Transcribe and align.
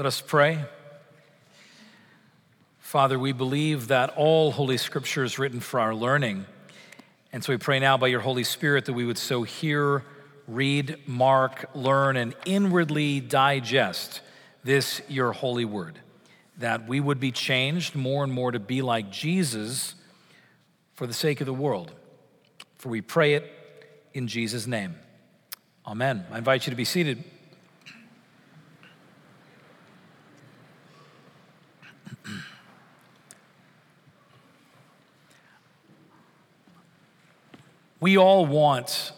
Let 0.00 0.06
us 0.06 0.22
pray. 0.22 0.64
Father, 2.78 3.18
we 3.18 3.32
believe 3.32 3.88
that 3.88 4.14
all 4.16 4.50
Holy 4.50 4.78
Scripture 4.78 5.24
is 5.24 5.38
written 5.38 5.60
for 5.60 5.78
our 5.78 5.94
learning. 5.94 6.46
And 7.34 7.44
so 7.44 7.52
we 7.52 7.58
pray 7.58 7.80
now 7.80 7.98
by 7.98 8.06
your 8.06 8.20
Holy 8.20 8.44
Spirit 8.44 8.86
that 8.86 8.94
we 8.94 9.04
would 9.04 9.18
so 9.18 9.42
hear, 9.42 10.02
read, 10.48 11.06
mark, 11.06 11.68
learn, 11.74 12.16
and 12.16 12.34
inwardly 12.46 13.20
digest 13.20 14.22
this, 14.64 15.02
your 15.06 15.32
holy 15.32 15.66
word. 15.66 16.00
That 16.56 16.88
we 16.88 16.98
would 16.98 17.20
be 17.20 17.30
changed 17.30 17.94
more 17.94 18.24
and 18.24 18.32
more 18.32 18.52
to 18.52 18.58
be 18.58 18.80
like 18.80 19.10
Jesus 19.10 19.96
for 20.94 21.06
the 21.06 21.12
sake 21.12 21.42
of 21.42 21.46
the 21.46 21.52
world. 21.52 21.92
For 22.78 22.88
we 22.88 23.02
pray 23.02 23.34
it 23.34 23.52
in 24.14 24.28
Jesus' 24.28 24.66
name. 24.66 24.94
Amen. 25.86 26.24
I 26.32 26.38
invite 26.38 26.66
you 26.66 26.70
to 26.70 26.76
be 26.76 26.86
seated. 26.86 27.22
We 38.00 38.16
all 38.16 38.46
want 38.46 39.12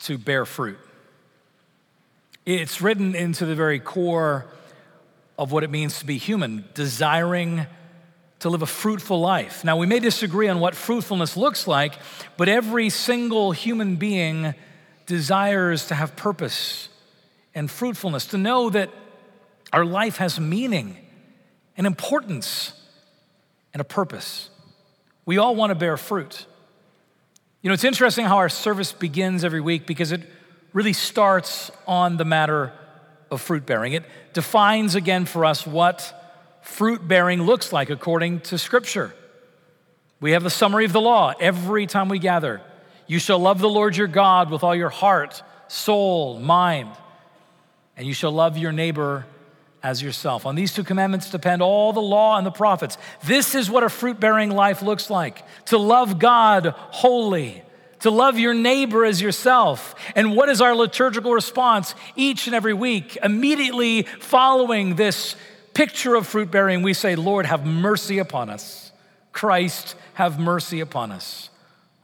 to 0.00 0.18
bear 0.18 0.44
fruit. 0.44 0.78
It's 2.44 2.82
written 2.82 3.14
into 3.14 3.46
the 3.46 3.54
very 3.54 3.80
core 3.80 4.46
of 5.38 5.52
what 5.52 5.64
it 5.64 5.70
means 5.70 6.00
to 6.00 6.06
be 6.06 6.18
human, 6.18 6.66
desiring 6.74 7.66
to 8.40 8.50
live 8.50 8.60
a 8.60 8.66
fruitful 8.66 9.20
life. 9.20 9.64
Now, 9.64 9.78
we 9.78 9.86
may 9.86 10.00
disagree 10.00 10.48
on 10.48 10.60
what 10.60 10.74
fruitfulness 10.74 11.36
looks 11.36 11.66
like, 11.66 11.94
but 12.36 12.48
every 12.48 12.90
single 12.90 13.52
human 13.52 13.96
being 13.96 14.54
desires 15.06 15.86
to 15.86 15.94
have 15.94 16.16
purpose 16.16 16.88
and 17.54 17.70
fruitfulness, 17.70 18.26
to 18.26 18.38
know 18.38 18.68
that 18.70 18.90
our 19.72 19.84
life 19.84 20.18
has 20.18 20.38
meaning 20.38 20.96
and 21.76 21.86
importance 21.86 22.72
and 23.72 23.80
a 23.80 23.84
purpose. 23.84 24.50
We 25.24 25.38
all 25.38 25.54
want 25.54 25.70
to 25.70 25.74
bear 25.74 25.96
fruit. 25.96 26.46
You 27.62 27.68
know, 27.68 27.74
it's 27.74 27.84
interesting 27.84 28.24
how 28.24 28.38
our 28.38 28.48
service 28.48 28.92
begins 28.92 29.44
every 29.44 29.60
week 29.60 29.86
because 29.86 30.12
it 30.12 30.22
really 30.72 30.94
starts 30.94 31.70
on 31.86 32.16
the 32.16 32.24
matter 32.24 32.72
of 33.30 33.42
fruit 33.42 33.66
bearing. 33.66 33.92
It 33.92 34.04
defines 34.32 34.94
again 34.94 35.26
for 35.26 35.44
us 35.44 35.66
what 35.66 36.14
fruit 36.62 37.06
bearing 37.06 37.42
looks 37.42 37.72
like 37.72 37.90
according 37.90 38.40
to 38.40 38.56
Scripture. 38.56 39.14
We 40.20 40.32
have 40.32 40.42
the 40.42 40.50
summary 40.50 40.86
of 40.86 40.92
the 40.92 41.00
law 41.00 41.34
every 41.38 41.86
time 41.86 42.08
we 42.08 42.18
gather. 42.18 42.62
You 43.06 43.18
shall 43.18 43.38
love 43.38 43.58
the 43.58 43.68
Lord 43.68 43.96
your 43.96 44.06
God 44.06 44.50
with 44.50 44.62
all 44.62 44.74
your 44.74 44.88
heart, 44.88 45.42
soul, 45.68 46.38
mind, 46.38 46.90
and 47.96 48.06
you 48.06 48.14
shall 48.14 48.32
love 48.32 48.56
your 48.56 48.72
neighbor 48.72 49.26
as 49.82 50.02
yourself. 50.02 50.46
On 50.46 50.54
these 50.54 50.74
two 50.74 50.84
commandments 50.84 51.30
depend 51.30 51.62
all 51.62 51.92
the 51.92 52.02
law 52.02 52.36
and 52.36 52.46
the 52.46 52.50
prophets. 52.50 52.98
This 53.24 53.54
is 53.54 53.70
what 53.70 53.82
a 53.82 53.88
fruit 53.88 54.20
bearing 54.20 54.50
life 54.50 54.82
looks 54.82 55.08
like 55.10 55.42
to 55.66 55.78
love 55.78 56.18
God 56.18 56.74
wholly, 56.76 57.62
to 58.00 58.10
love 58.10 58.38
your 58.38 58.54
neighbor 58.54 59.04
as 59.04 59.20
yourself. 59.20 59.94
And 60.14 60.36
what 60.36 60.48
is 60.48 60.60
our 60.60 60.74
liturgical 60.74 61.32
response 61.32 61.94
each 62.16 62.46
and 62.46 62.54
every 62.54 62.74
week? 62.74 63.16
Immediately 63.22 64.02
following 64.20 64.96
this 64.96 65.36
picture 65.72 66.14
of 66.14 66.26
fruit 66.26 66.50
bearing, 66.50 66.82
we 66.82 66.92
say, 66.92 67.16
Lord, 67.16 67.46
have 67.46 67.64
mercy 67.64 68.18
upon 68.18 68.50
us. 68.50 68.92
Christ, 69.32 69.94
have 70.14 70.38
mercy 70.38 70.80
upon 70.80 71.12
us. 71.12 71.48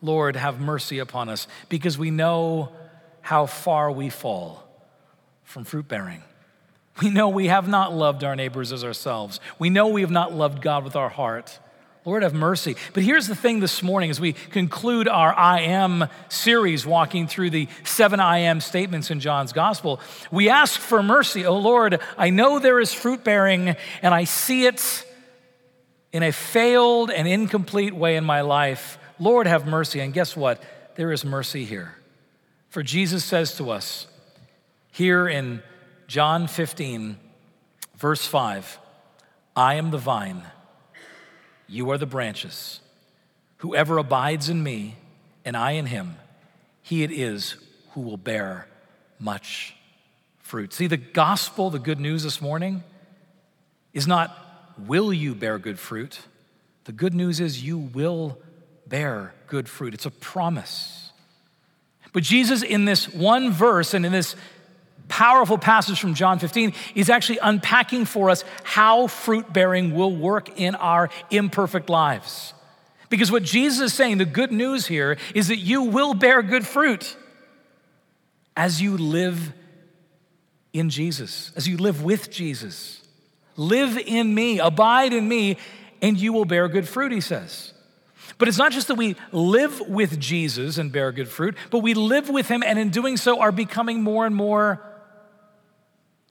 Lord, 0.01 0.37
have 0.37 0.61
mercy 0.61 0.99
upon 0.99 1.29
us, 1.29 1.49
because 1.69 1.99
we 1.99 2.11
know 2.11 2.71
how 3.23 3.47
far 3.47 3.91
we 3.91 4.09
fall 4.09 4.63
from 5.43 5.65
fruit 5.65 5.89
bearing. 5.89 6.23
We 7.03 7.11
know 7.11 7.29
we 7.29 7.49
have 7.49 7.69
not 7.69 7.93
loved 7.93 8.25
our 8.25 8.35
neighbors 8.35 8.73
as 8.73 8.83
ourselves. 8.83 9.41
We 9.59 9.71
know 9.71 9.89
we 9.89 10.01
have 10.01 10.11
not 10.11 10.33
loved 10.33 10.63
God 10.63 10.85
with 10.85 10.97
our 10.97 11.09
heart. 11.11 11.59
Lord, 12.07 12.23
have 12.23 12.35
mercy. 12.35 12.77
But 12.95 13.03
here's 13.03 13.27
the 13.27 13.35
thing 13.35 13.59
this 13.59 13.83
morning 13.83 14.11
as 14.11 14.21
we 14.21 14.33
conclude 14.33 15.09
our 15.09 15.35
I 15.37 15.63
am 15.63 16.09
series, 16.29 16.87
walking 16.87 17.27
through 17.27 17.51
the 17.51 17.69
seven 17.83 18.21
I 18.21 18.39
am 18.39 18.61
statements 18.61 19.11
in 19.11 19.19
John's 19.19 19.53
gospel. 19.53 20.01
We 20.31 20.49
ask 20.49 20.79
for 20.79 21.03
mercy. 21.03 21.45
Oh 21.45 21.59
Lord, 21.59 22.01
I 22.17 22.31
know 22.31 22.61
there 22.61 22.79
is 22.79 22.95
fruit 22.95 23.25
bearing 23.25 23.75
and 24.03 24.15
I 24.15 24.23
see 24.23 24.67
it 24.67 25.05
in 26.13 26.23
a 26.23 26.31
failed 26.31 27.11
and 27.11 27.27
incomplete 27.27 27.93
way 27.93 28.17
in 28.17 28.25
my 28.25 28.43
life. 28.43 28.99
Lord, 29.19 29.49
have 29.49 29.67
mercy. 29.67 29.99
And 29.99 30.15
guess 30.15 30.37
what? 30.37 30.63
There 30.95 31.11
is 31.11 31.25
mercy 31.25 31.65
here. 31.65 31.97
For 32.69 32.85
Jesus 32.85 33.25
says 33.25 33.57
to 33.57 33.71
us 33.71 34.07
here 34.93 35.29
in 35.29 35.61
John 36.07 36.47
15, 36.47 37.17
verse 37.97 38.27
5 38.27 38.79
I 39.55 39.75
am 39.75 39.91
the 39.91 39.99
vine, 39.99 40.43
you 41.69 41.91
are 41.91 41.99
the 41.99 42.07
branches. 42.07 42.81
Whoever 43.59 43.99
abides 43.99 44.49
in 44.49 44.63
me 44.63 44.97
and 45.45 45.57
I 45.57 45.73
in 45.73 45.87
him, 45.87 46.17
he 46.83 47.03
it 47.03 47.11
is 47.11 47.57
who 47.93 48.03
will 48.03 48.19
bear 48.19 48.69
much 49.19 49.75
fruit. 50.39 50.73
See, 50.73 50.87
the 50.87 50.99
gospel, 50.99 51.71
the 51.71 51.79
good 51.79 51.99
news 51.99 52.23
this 52.23 52.41
morning, 52.41 52.85
is 53.93 54.07
not 54.07 54.37
will 54.79 55.13
you 55.13 55.35
bear 55.35 55.59
good 55.59 55.79
fruit? 55.79 56.21
The 56.85 56.93
good 56.93 57.15
news 57.15 57.41
is 57.41 57.65
you 57.65 57.79
will 57.79 58.39
bear 58.87 59.35
good 59.49 59.69
fruit. 59.69 59.95
It's 59.95 60.07
a 60.07 60.11
promise. 60.11 61.11
But 62.13 62.23
Jesus, 62.23 62.63
in 62.63 62.85
this 62.85 63.13
one 63.13 63.51
verse 63.51 63.95
and 63.95 64.07
in 64.07 64.13
this 64.13 64.37
powerful 65.09 65.59
passage 65.59 66.01
from 66.01 66.15
John 66.15 66.39
15 66.39 66.73
is 66.95 67.11
actually 67.11 67.39
unpacking 67.39 68.05
for 68.05 68.31
us 68.31 68.45
how 68.65 69.07
fruit 69.07 69.53
bearing 69.53 69.95
will 69.95 70.15
work 70.15 70.59
in 70.59 70.75
our 70.75 71.11
imperfect 71.31 71.89
lives. 71.89 72.55
Because 73.09 73.31
what 73.31 73.43
Jesus 73.43 73.93
is 73.93 73.95
saying, 73.95 74.19
the 74.19 74.25
good 74.25 74.53
news 74.53 74.87
here, 74.87 75.17
is 75.35 75.49
that 75.49 75.59
you 75.59 75.83
will 75.83 76.15
bear 76.15 76.43
good 76.43 76.67
fruit 76.67 77.17
as 78.57 78.83
you 78.83 78.97
live 78.97 79.53
in 80.73 80.91
Jesus, 80.91 81.53
as 81.57 81.69
you 81.69 81.77
live 81.77 82.03
with 82.03 82.31
Jesus. 82.31 83.03
Live 83.57 83.97
in 83.97 84.35
me, 84.35 84.59
abide 84.59 85.13
in 85.13 85.29
me, 85.29 85.57
and 86.03 86.19
you 86.19 86.33
will 86.33 86.45
bear 86.45 86.69
good 86.69 86.89
fruit, 86.89 87.13
he 87.13 87.21
says. 87.21 87.73
But 88.39 88.49
it's 88.49 88.59
not 88.59 88.73
just 88.73 88.89
that 88.89 88.97
we 88.97 89.17
live 89.33 89.81
with 89.89 90.19
Jesus 90.21 90.79
and 90.79 90.93
bear 90.93 91.13
good 91.13 91.29
fruit, 91.29 91.57
but 91.71 91.79
we 91.79 91.95
live 91.95 92.29
with 92.29 92.49
him 92.49 92.63
and 92.63 92.79
in 92.79 92.91
doing 92.91 93.17
so 93.17 93.41
are 93.41 93.53
becoming 93.53 94.03
more 94.03 94.27
and 94.27 94.35
more 94.35 94.83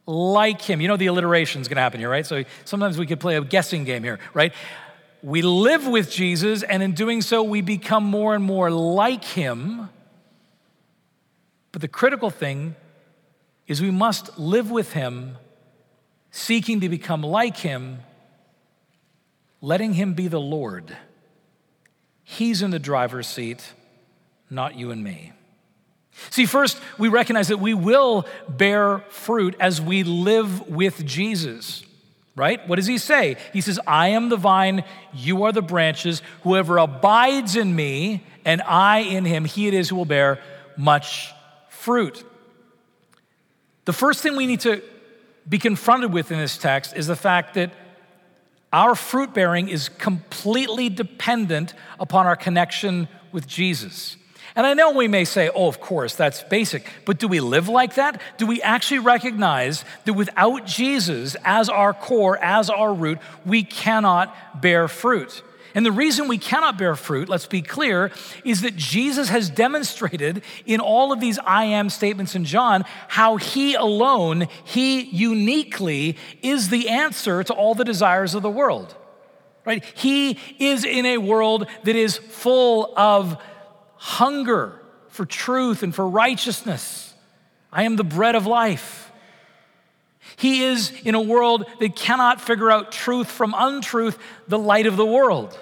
like 0.06 0.62
him. 0.62 0.82
You 0.82 0.88
know, 0.88 0.98
the 0.98 1.08
alliteration 1.08 1.62
is 1.62 1.68
going 1.68 1.78
to 1.78 1.82
happen 1.82 2.00
here, 2.00 2.10
right? 2.10 2.26
So 2.26 2.44
sometimes 2.64 2.98
we 2.98 3.06
could 3.06 3.20
play 3.20 3.38
a 3.38 3.42
guessing 3.42 3.84
game 3.84 4.04
here, 4.04 4.20
right? 4.34 4.54
We 5.24 5.42
live 5.42 5.88
with 5.88 6.12
Jesus, 6.12 6.62
and 6.62 6.84
in 6.84 6.94
doing 6.94 7.22
so, 7.22 7.42
we 7.42 7.62
become 7.62 8.04
more 8.04 8.36
and 8.36 8.44
more 8.44 8.70
like 8.70 9.24
him. 9.24 9.90
But 11.72 11.82
the 11.82 11.88
critical 11.88 12.30
thing 12.30 12.76
is 13.68 13.82
we 13.82 13.92
must 13.92 14.38
live 14.38 14.70
with 14.70 14.94
him, 14.94 15.38
seeking 16.30 16.82
to 16.82 16.90
become 16.90 17.24
like 17.24 17.58
him, 17.58 18.00
letting 19.62 19.94
him 19.94 20.14
be 20.14 20.28
the 20.28 20.40
Lord. 20.40 20.96
He's 22.24 22.62
in 22.62 22.70
the 22.72 22.80
driver's 22.80 23.28
seat, 23.28 23.74
not 24.50 24.76
you 24.76 24.92
and 24.92 25.04
me. 25.04 25.34
See, 26.30 26.46
first, 26.46 26.80
we 26.98 27.10
recognize 27.10 27.50
that 27.50 27.60
we 27.60 27.74
will 27.74 28.26
bear 28.48 29.00
fruit 29.10 29.56
as 29.60 29.82
we 29.82 30.04
live 30.04 30.68
with 30.70 31.06
Jesus, 31.06 31.84
right? 32.36 32.66
What 32.68 32.78
does 32.78 32.88
he 32.88 32.98
say? 32.98 33.38
He 33.54 33.62
says, 33.62 33.80
I 33.86 34.10
am 34.10 34.30
the 34.30 34.38
vine, 34.38 34.84
you 35.14 35.44
are 35.44 35.52
the 35.52 35.62
branches. 35.62 36.22
Whoever 36.44 36.78
abides 36.78 37.56
in 37.56 37.76
me 37.76 38.24
and 38.46 38.62
I 38.62 39.00
in 39.00 39.26
him, 39.26 39.46
he 39.46 39.68
it 39.68 39.74
is 39.74 39.90
who 39.90 39.96
will 39.98 40.06
bear 40.06 40.40
much 40.78 41.32
fruit. 41.70 42.24
The 43.86 43.94
first 43.94 44.24
thing 44.24 44.36
we 44.36 44.48
need 44.48 44.62
to 44.62 44.82
be 45.48 45.60
confronted 45.60 46.12
with 46.12 46.32
in 46.32 46.40
this 46.40 46.58
text 46.58 46.96
is 46.96 47.08
the 47.08 47.16
fact 47.16 47.54
that 47.54 47.72
our 48.74 48.96
fruit 48.96 49.34
bearing 49.34 49.70
is 49.70 49.90
completely 49.90 50.90
dependent 50.90 51.74
upon 52.00 52.26
our 52.26 52.36
connection 52.36 53.08
with 53.32 53.48
Jesus. 53.48 54.18
And 54.56 54.66
I 54.66 54.74
know 54.74 54.92
we 54.92 55.10
may 55.10 55.26
say, 55.26 55.50
oh, 55.54 55.68
of 55.68 55.82
course, 55.82 56.16
that's 56.16 56.42
basic, 56.44 56.88
but 57.04 57.20
do 57.20 57.28
we 57.28 57.42
live 57.42 57.68
like 57.68 57.96
that? 57.96 58.22
Do 58.38 58.48
we 58.48 58.62
actually 58.62 59.00
recognize 59.00 59.84
that 60.06 60.14
without 60.14 60.66
Jesus 60.66 61.36
as 61.44 61.68
our 61.68 61.94
core, 61.94 62.38
as 62.38 62.70
our 62.70 62.94
root, 62.94 63.20
we 63.46 63.64
cannot 63.64 64.62
bear 64.62 64.88
fruit? 64.88 65.44
And 65.76 65.86
the 65.86 65.92
reason 65.92 66.30
we 66.30 66.38
cannot 66.38 66.78
bear 66.78 66.96
fruit, 66.96 67.28
let's 67.28 67.48
be 67.48 67.62
clear, 67.62 68.12
is 68.46 68.62
that 68.62 68.78
Jesus 68.78 69.28
has 69.28 69.50
demonstrated 69.50 70.42
in 70.66 70.80
all 70.80 71.12
of 71.12 71.20
these 71.20 71.38
I 71.40 71.66
am 71.66 71.90
statements 71.90 72.34
in 72.34 72.46
John 72.46 72.86
how 73.10 73.36
he 73.36 73.76
alone, 73.76 74.48
he 74.64 75.02
uniquely 75.02 76.18
is 76.42 76.70
the 76.70 76.88
answer 76.88 77.44
to 77.44 77.54
all 77.54 77.76
the 77.76 77.84
desires 77.84 78.36
of 78.36 78.42
the 78.42 78.50
world. 78.50 78.96
Right? 79.66 79.84
He 79.96 80.40
is 80.60 80.86
in 80.86 81.06
a 81.06 81.18
world 81.18 81.68
that 81.84 81.96
is 81.98 82.18
full 82.18 82.94
of 82.96 83.38
hunger 84.06 84.80
for 85.08 85.26
truth 85.26 85.82
and 85.82 85.96
for 85.96 86.08
righteousness. 86.08 87.16
I 87.72 87.84
am 87.84 87.96
the 87.96 88.04
bread 88.04 88.36
of 88.36 88.46
life. 88.46 89.12
He 90.36 90.64
is, 90.64 90.92
in 91.04 91.16
a 91.16 91.22
world 91.22 91.66
that 91.80 91.96
cannot 91.96 92.40
figure 92.40 92.70
out 92.70 92.92
truth 92.92 93.32
from 93.32 93.56
untruth, 93.58 94.20
the 94.48 94.60
light 94.60 94.86
of 94.86 94.96
the 94.96 95.06
world. 95.06 95.58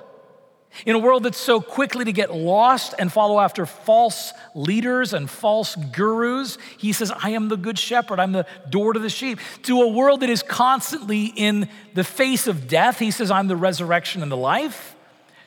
In 0.85 0.93
a 0.93 0.99
world 0.99 1.23
that's 1.23 1.37
so 1.37 1.61
quickly 1.61 2.03
to 2.03 2.11
get 2.11 2.35
lost 2.35 2.93
and 2.99 3.09
follow 3.09 3.39
after 3.39 3.65
false 3.65 4.33
leaders 4.53 5.13
and 5.13 5.29
false 5.29 5.77
gurus, 5.93 6.57
he 6.77 6.91
says, 6.91 7.13
I 7.15 7.29
am 7.29 7.47
the 7.47 7.55
good 7.55 7.79
shepherd. 7.79 8.19
I'm 8.19 8.33
the 8.33 8.45
door 8.69 8.91
to 8.91 8.99
the 8.99 9.09
sheep. 9.09 9.39
To 9.63 9.83
a 9.83 9.87
world 9.87 10.19
that 10.19 10.29
is 10.29 10.43
constantly 10.43 11.27
in 11.27 11.69
the 11.93 12.03
face 12.03 12.47
of 12.47 12.67
death, 12.67 12.99
he 12.99 13.11
says, 13.11 13.31
I'm 13.31 13.47
the 13.47 13.55
resurrection 13.55 14.21
and 14.21 14.31
the 14.31 14.35
life. 14.35 14.97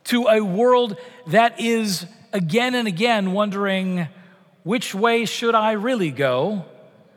To 0.05 0.29
a 0.29 0.41
world 0.41 0.97
that 1.27 1.61
is 1.61 2.07
again 2.37 2.75
and 2.75 2.87
again 2.87 3.33
wondering, 3.33 4.09
which 4.63 4.95
way 4.95 5.25
should 5.25 5.55
I 5.55 5.73
really 5.73 6.11
go? 6.11 6.67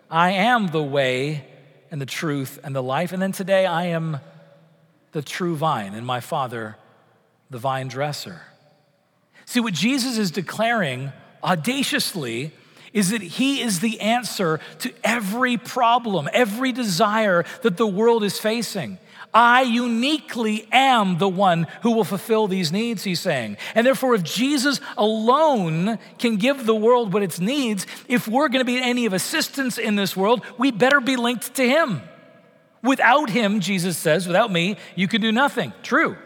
I 0.10 0.32
am 0.32 0.68
the 0.68 0.82
way 0.82 1.46
and 1.92 2.00
the 2.00 2.06
truth 2.06 2.58
and 2.64 2.74
the 2.74 2.82
life. 2.82 3.12
And 3.12 3.22
then 3.22 3.34
today 3.34 3.66
I 3.66 3.88
am 3.88 4.20
the 5.12 5.22
true 5.22 5.58
vine, 5.58 5.94
and 5.94 6.08
my 6.08 6.22
Father, 6.22 6.78
the 7.50 7.58
vine 7.58 7.90
dresser. 7.90 8.44
See, 9.46 9.60
what 9.60 9.74
Jesus 9.74 10.18
is 10.18 10.32
declaring 10.32 11.12
audaciously 11.44 12.54
is 12.94 13.10
that 13.10 13.22
He 13.22 13.62
is 13.62 13.82
the 13.82 14.00
answer 14.00 14.62
to 14.80 14.94
every 15.04 15.58
problem, 15.58 16.30
every 16.32 16.72
desire 16.72 17.44
that 17.64 17.76
the 17.76 17.88
world 17.88 18.24
is 18.24 18.40
facing. 18.40 19.00
I 19.34 19.62
uniquely 19.62 20.68
am 20.72 21.20
the 21.20 21.30
one 21.30 21.68
who 21.84 21.92
will 21.92 22.04
fulfill 22.04 22.48
these 22.48 22.72
needs, 22.72 23.04
he's 23.04 23.20
saying. 23.20 23.58
And 23.76 23.86
therefore, 23.86 24.16
if 24.16 24.24
Jesus 24.24 24.82
alone 24.98 26.00
can 26.18 26.38
give 26.38 26.66
the 26.66 26.76
world 26.76 27.14
what 27.14 27.22
it 27.22 27.40
needs, 27.40 27.86
if 28.08 28.28
we're 28.28 28.50
going 28.50 28.62
to 28.62 28.66
be 28.66 28.82
any 28.82 29.06
of 29.06 29.14
assistance 29.14 29.78
in 29.78 29.96
this 29.96 30.18
world, 30.18 30.44
we 30.58 30.72
better 30.72 31.00
be 31.00 31.16
linked 31.16 31.54
to 31.56 31.68
him. 31.68 32.02
Without 32.82 33.30
him, 33.30 33.60
Jesus 33.60 33.98
says, 33.98 34.26
without 34.26 34.52
me, 34.52 34.78
you 34.96 35.08
can 35.08 35.22
do 35.22 35.32
nothing. 35.32 35.74
True. 35.84 36.18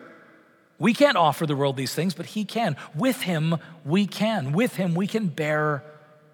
We 0.79 0.93
can't 0.93 1.17
offer 1.17 1.45
the 1.45 1.55
world 1.55 1.75
these 1.75 1.93
things, 1.93 2.13
but 2.13 2.27
he 2.27 2.45
can. 2.45 2.77
With 2.95 3.21
him, 3.21 3.57
we 3.83 4.05
can. 4.05 4.53
With 4.53 4.75
him, 4.75 4.95
we 4.95 5.07
can 5.07 5.27
bear 5.27 5.83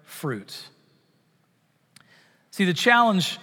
fruit. 0.02 0.66
See, 2.50 2.64
the 2.64 2.74
challenge 2.74 3.38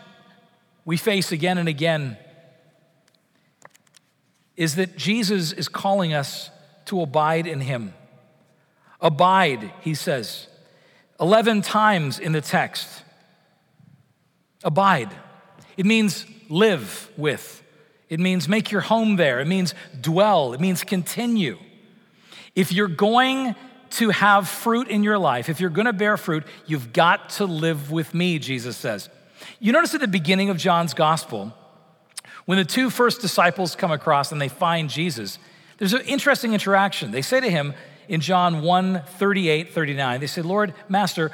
we 0.86 0.98
face 0.98 1.32
again 1.32 1.58
and 1.58 1.68
again 1.68 2.18
is 4.58 4.76
that 4.76 4.98
Jesus 4.98 5.54
is 5.54 5.70
calling 5.70 6.14
us 6.14 6.50
to 6.86 7.02
abide 7.02 7.48
in 7.48 7.62
him. 7.62 7.94
Abide, 9.00 9.72
he 9.82 9.94
says, 9.94 10.48
11 11.20 11.62
times 11.62 12.20
in 12.20 12.32
the 12.32 12.42
text. 12.42 13.04
Abide. 14.64 15.16
It 15.78 15.86
means 15.86 16.26
live 16.50 17.12
with, 17.18 17.64
it 18.10 18.20
means 18.20 18.50
make 18.50 18.72
your 18.72 18.82
home 18.82 19.16
there, 19.16 19.40
it 19.40 19.48
means 19.48 19.76
dwell, 20.02 20.54
it 20.54 20.62
means 20.62 20.84
continue. 20.84 21.58
If 22.56 22.72
you're 22.72 22.88
going 22.88 23.56
to 23.92 24.10
have 24.10 24.48
fruit 24.48 24.88
in 24.88 25.04
your 25.04 25.20
life, 25.20 25.50
if 25.50 25.60
you're 25.60 25.70
going 25.70 25.86
to 25.86 25.94
bear 25.94 26.18
fruit, 26.18 26.44
you've 26.66 26.94
got 26.94 27.30
to 27.32 27.46
live 27.46 27.92
with 27.92 28.14
me, 28.14 28.40
Jesus 28.40 28.76
says. 28.76 29.10
You 29.60 29.72
notice 29.72 29.94
at 29.94 30.02
the 30.02 30.08
beginning 30.08 30.50
of 30.50 30.58
John's 30.58 30.94
gospel, 30.94 31.54
when 32.48 32.58
the 32.58 32.66
two 32.66 32.90
first 32.90 33.20
disciples 33.20 33.76
come 33.76 33.92
across 33.92 34.32
and 34.32 34.42
they 34.42 34.48
find 34.48 34.90
Jesus, 34.90 35.38
there's 35.80 35.92
an 35.92 36.02
interesting 36.02 36.54
interaction. 36.54 37.12
They 37.12 37.22
say 37.22 37.42
to 37.42 37.50
him 37.52 37.74
in 38.08 38.22
John 38.22 38.62
1 38.62 39.04
38, 39.06 39.74
39, 39.74 40.20
they 40.22 40.28
say, 40.28 40.42
Lord, 40.42 40.74
Master, 40.88 41.34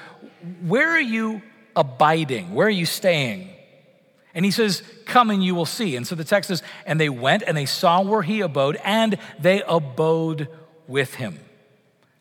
where 0.65 0.89
are 0.89 0.99
you 0.99 1.43
abiding? 1.75 2.55
Where 2.55 2.65
are 2.65 2.71
you 2.71 2.87
staying? 2.87 3.49
And 4.33 4.43
he 4.43 4.49
says, 4.49 4.81
Come 5.05 5.29
and 5.29 5.43
you 5.43 5.53
will 5.53 5.67
see. 5.67 5.95
And 5.95 6.07
so 6.07 6.15
the 6.15 6.23
text 6.23 6.47
says, 6.47 6.63
And 6.83 6.99
they 6.99 7.09
went 7.09 7.43
and 7.45 7.55
they 7.55 7.67
saw 7.67 8.01
where 8.01 8.23
he 8.23 8.41
abode, 8.41 8.79
and 8.83 9.19
they 9.39 9.61
abode 9.67 10.47
with 10.87 11.13
him. 11.13 11.39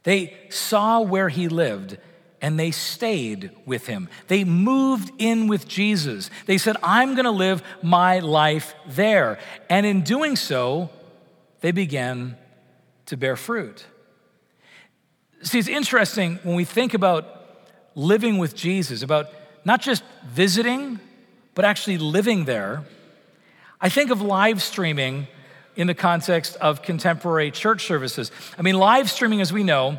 They 0.02 0.36
saw 0.50 1.00
where 1.00 1.30
he 1.30 1.48
lived, 1.48 1.96
and 2.42 2.58
they 2.58 2.72
stayed 2.72 3.52
with 3.64 3.86
him. 3.86 4.08
They 4.26 4.42
moved 4.42 5.12
in 5.18 5.46
with 5.46 5.68
Jesus. 5.68 6.28
They 6.46 6.58
said, 6.58 6.76
I'm 6.82 7.14
going 7.14 7.24
to 7.24 7.30
live 7.30 7.62
my 7.82 8.18
life 8.18 8.74
there. 8.88 9.38
And 9.70 9.86
in 9.86 10.02
doing 10.02 10.34
so, 10.34 10.90
they 11.60 11.70
began 11.70 12.36
to 13.06 13.16
bear 13.16 13.36
fruit. 13.36 13.86
See, 15.42 15.60
it's 15.60 15.68
interesting 15.68 16.40
when 16.42 16.56
we 16.56 16.64
think 16.64 16.94
about 16.94 17.24
living 17.94 18.38
with 18.38 18.56
Jesus, 18.56 19.02
about 19.02 19.28
not 19.64 19.80
just 19.80 20.02
visiting, 20.26 20.98
but 21.54 21.64
actually 21.64 21.98
living 21.98 22.44
there. 22.44 22.84
I 23.80 23.88
think 23.88 24.10
of 24.10 24.20
live 24.20 24.60
streaming 24.62 25.28
in 25.76 25.86
the 25.86 25.94
context 25.94 26.56
of 26.56 26.82
contemporary 26.82 27.50
church 27.50 27.86
services. 27.86 28.32
I 28.58 28.62
mean, 28.62 28.74
live 28.74 29.10
streaming, 29.10 29.40
as 29.40 29.52
we 29.52 29.62
know, 29.62 29.98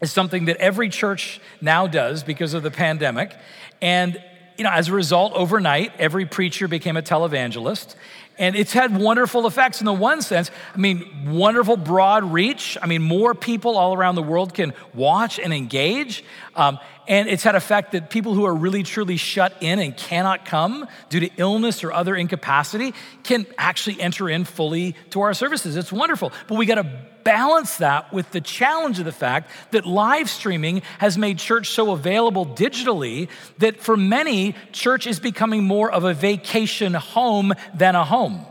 is 0.00 0.12
something 0.12 0.46
that 0.46 0.56
every 0.58 0.88
church 0.88 1.40
now 1.60 1.86
does 1.86 2.22
because 2.22 2.54
of 2.54 2.62
the 2.62 2.70
pandemic. 2.70 3.34
And 3.80 4.22
you 4.56 4.64
know, 4.64 4.70
as 4.70 4.88
a 4.88 4.92
result, 4.92 5.32
overnight, 5.34 5.92
every 5.98 6.26
preacher 6.26 6.66
became 6.66 6.96
a 6.96 7.02
televangelist. 7.02 7.94
And 8.38 8.54
it's 8.54 8.72
had 8.72 8.96
wonderful 8.96 9.46
effects 9.46 9.80
in 9.80 9.84
the 9.84 9.92
one 9.92 10.20
sense. 10.20 10.50
I 10.74 10.78
mean, 10.78 11.32
wonderful 11.32 11.76
broad 11.76 12.24
reach. 12.24 12.76
I 12.80 12.86
mean, 12.86 13.02
more 13.02 13.34
people 13.34 13.76
all 13.76 13.94
around 13.94 14.16
the 14.16 14.22
world 14.22 14.54
can 14.54 14.74
watch 14.94 15.38
and 15.38 15.52
engage. 15.52 16.24
Um, 16.54 16.78
and 17.08 17.28
it's 17.28 17.42
had 17.42 17.54
effect 17.54 17.92
that 17.92 18.10
people 18.10 18.34
who 18.34 18.44
are 18.44 18.54
really 18.54 18.82
truly 18.82 19.16
shut 19.16 19.54
in 19.60 19.78
and 19.78 19.96
cannot 19.96 20.44
come 20.44 20.86
due 21.08 21.20
to 21.20 21.30
illness 21.36 21.82
or 21.82 21.92
other 21.92 22.14
incapacity 22.14 22.94
can 23.22 23.46
actually 23.56 24.00
enter 24.00 24.28
in 24.28 24.44
fully 24.44 24.94
to 25.10 25.20
our 25.20 25.34
services. 25.34 25.76
It's 25.76 25.92
wonderful. 25.92 26.32
But 26.46 26.56
we 26.56 26.66
got 26.66 26.76
to 26.76 27.06
balance 27.28 27.76
that 27.76 28.10
with 28.10 28.30
the 28.30 28.40
challenge 28.40 28.98
of 28.98 29.04
the 29.04 29.12
fact 29.12 29.50
that 29.72 29.84
live 29.84 30.30
streaming 30.30 30.80
has 30.96 31.18
made 31.18 31.38
church 31.38 31.68
so 31.68 31.90
available 31.90 32.46
digitally 32.46 33.28
that 33.58 33.82
for 33.82 33.98
many, 33.98 34.54
church 34.72 35.06
is 35.06 35.20
becoming 35.20 35.62
more 35.62 35.92
of 35.92 36.04
a 36.04 36.14
vacation 36.14 36.94
home 36.94 37.52
than 37.74 37.94
a 37.94 38.02
home. 38.02 38.46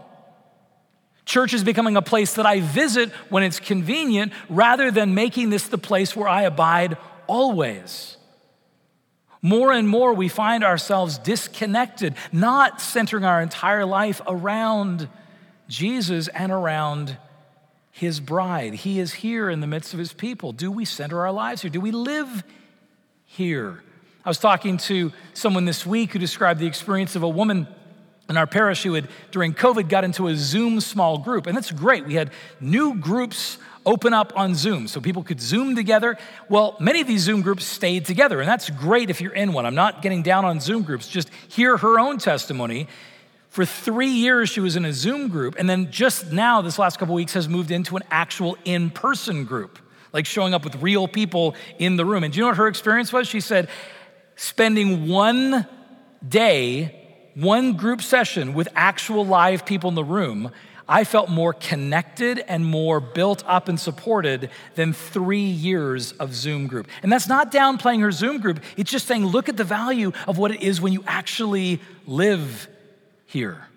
Church 1.26 1.56
is 1.56 1.64
becoming 1.64 1.98
a 1.98 2.04
place 2.04 2.36
that 2.36 2.46
I 2.46 2.60
visit 2.60 3.10
when 3.30 3.42
it's 3.42 3.60
convenient 3.60 4.32
rather 4.48 4.92
than 4.92 5.16
making 5.16 5.50
this 5.50 5.68
the 5.70 5.80
place 5.80 6.16
where 6.16 6.30
I 6.30 6.44
abide 6.44 6.98
always. 7.26 8.16
More 9.42 9.72
and 9.72 9.90
more, 9.90 10.14
we 10.14 10.28
find 10.28 10.64
ourselves 10.64 11.18
disconnected, 11.18 12.14
not 12.32 12.80
centering 12.80 13.26
our 13.26 13.42
entire 13.42 13.86
life 13.86 14.22
around 14.28 15.10
Jesus 15.68 16.28
and 16.28 16.52
around 16.52 17.18
his 17.98 18.20
bride. 18.20 18.76
He 18.76 19.00
is 19.00 19.12
here 19.12 19.50
in 19.50 19.60
the 19.60 19.66
midst 19.66 19.92
of 19.94 20.00
his 20.00 20.14
people. 20.14 20.52
Do 20.52 20.72
we 20.72 20.86
center 20.86 21.22
our 21.22 21.32
lives 21.32 21.64
here? 21.64 21.72
Do 21.72 21.82
we 21.82 21.90
live 21.90 22.44
here? 23.26 23.84
I 24.24 24.30
was 24.30 24.38
talking 24.38 24.78
to 24.78 25.12
someone 25.34 25.66
this 25.66 25.84
week 25.84 26.14
who 26.14 26.20
described 26.20 26.60
the 26.60 26.68
experience 26.68 27.16
of 27.16 27.24
a 27.24 27.30
woman 27.30 27.68
in 28.30 28.38
our 28.38 28.46
parish 28.46 28.84
who 28.84 28.94
had, 28.94 29.10
during 29.32 29.52
COVID, 29.54 29.90
got 29.90 30.04
into 30.04 30.28
a 30.28 30.36
Zoom 30.36 30.80
small 30.80 31.18
group. 31.18 31.48
And 31.48 31.58
that's 31.58 31.72
great. 31.72 32.06
We 32.06 32.14
had 32.14 32.30
new 32.60 32.96
groups 33.00 33.58
open 33.84 34.14
up 34.14 34.32
on 34.36 34.54
Zoom 34.54 34.88
so 34.88 35.02
people 35.02 35.24
could 35.24 35.42
Zoom 35.42 35.76
together. 35.76 36.18
Well, 36.50 36.78
many 36.80 37.02
of 37.02 37.08
these 37.08 37.22
Zoom 37.22 37.42
groups 37.42 37.66
stayed 37.66 38.06
together, 38.06 38.40
and 38.42 38.48
that's 38.48 38.70
great 38.70 39.10
if 39.10 39.22
you're 39.22 39.34
in 39.34 39.54
one. 39.54 39.66
I'm 39.66 39.76
not 39.76 40.04
getting 40.04 40.22
down 40.22 40.46
on 40.46 40.60
Zoom 40.60 40.84
groups, 40.84 41.08
just 41.08 41.32
hear 41.48 41.78
her 41.78 42.00
own 42.00 42.20
testimony. 42.20 42.88
For 43.50 43.66
three 43.66 44.10
years, 44.10 44.50
she 44.50 44.60
was 44.60 44.76
in 44.76 44.86
a 44.86 44.94
Zoom 44.94 45.30
group, 45.30 45.56
and 45.58 45.70
then 45.70 45.92
just 45.92 46.32
now, 46.32 46.62
this 46.62 46.78
last 46.78 47.00
couple 47.00 47.16
weeks, 47.16 47.34
has 47.34 47.48
moved 47.48 47.72
into 47.72 47.96
an 47.96 48.04
actual 48.12 48.58
in 48.66 48.90
person 48.90 49.46
group, 49.46 49.80
like 50.14 50.26
showing 50.26 50.54
up 50.54 50.64
with 50.64 50.76
real 50.82 51.08
people 51.08 51.56
in 51.80 51.96
the 51.96 52.06
room. 52.06 52.24
And 52.24 52.34
do 52.34 52.38
you 52.38 52.44
know 52.44 52.50
what 52.50 52.58
her 52.58 52.68
experience 52.68 53.12
was? 53.12 53.28
She 53.28 53.40
said, 53.40 53.70
spending 54.36 55.08
one 55.08 55.66
day, 56.28 57.32
one 57.36 57.74
group 57.74 58.02
session 58.02 58.54
with 58.54 58.68
actual 58.76 59.26
live 59.26 59.66
people 59.66 59.90
in 59.90 59.96
the 59.96 60.04
room, 60.04 60.52
I 60.90 61.04
felt 61.04 61.30
more 61.30 61.54
connected 61.54 62.40
and 62.40 62.66
more 62.66 63.00
built 63.00 63.44
up 63.46 63.68
and 63.68 63.80
supported 63.80 64.50
than 64.76 64.94
three 64.94 65.40
years 65.42 66.14
of 66.14 66.34
Zoom 66.34 66.68
group. 66.68 66.88
And 67.04 67.12
that's 67.12 67.28
not 67.28 67.52
downplaying 67.52 68.02
her 68.02 68.12
Zoom 68.12 68.40
group, 68.40 68.62
it's 68.78 68.90
just 68.90 69.08
saying, 69.08 69.26
look 69.26 69.50
at 69.50 69.58
the 69.58 69.64
value 69.64 70.14
of 70.28 70.38
what 70.38 70.52
it 70.52 70.62
is 70.62 70.80
when 70.80 70.94
you 70.94 71.04
actually 71.06 71.82
live 72.06 72.70
here. 73.28 73.68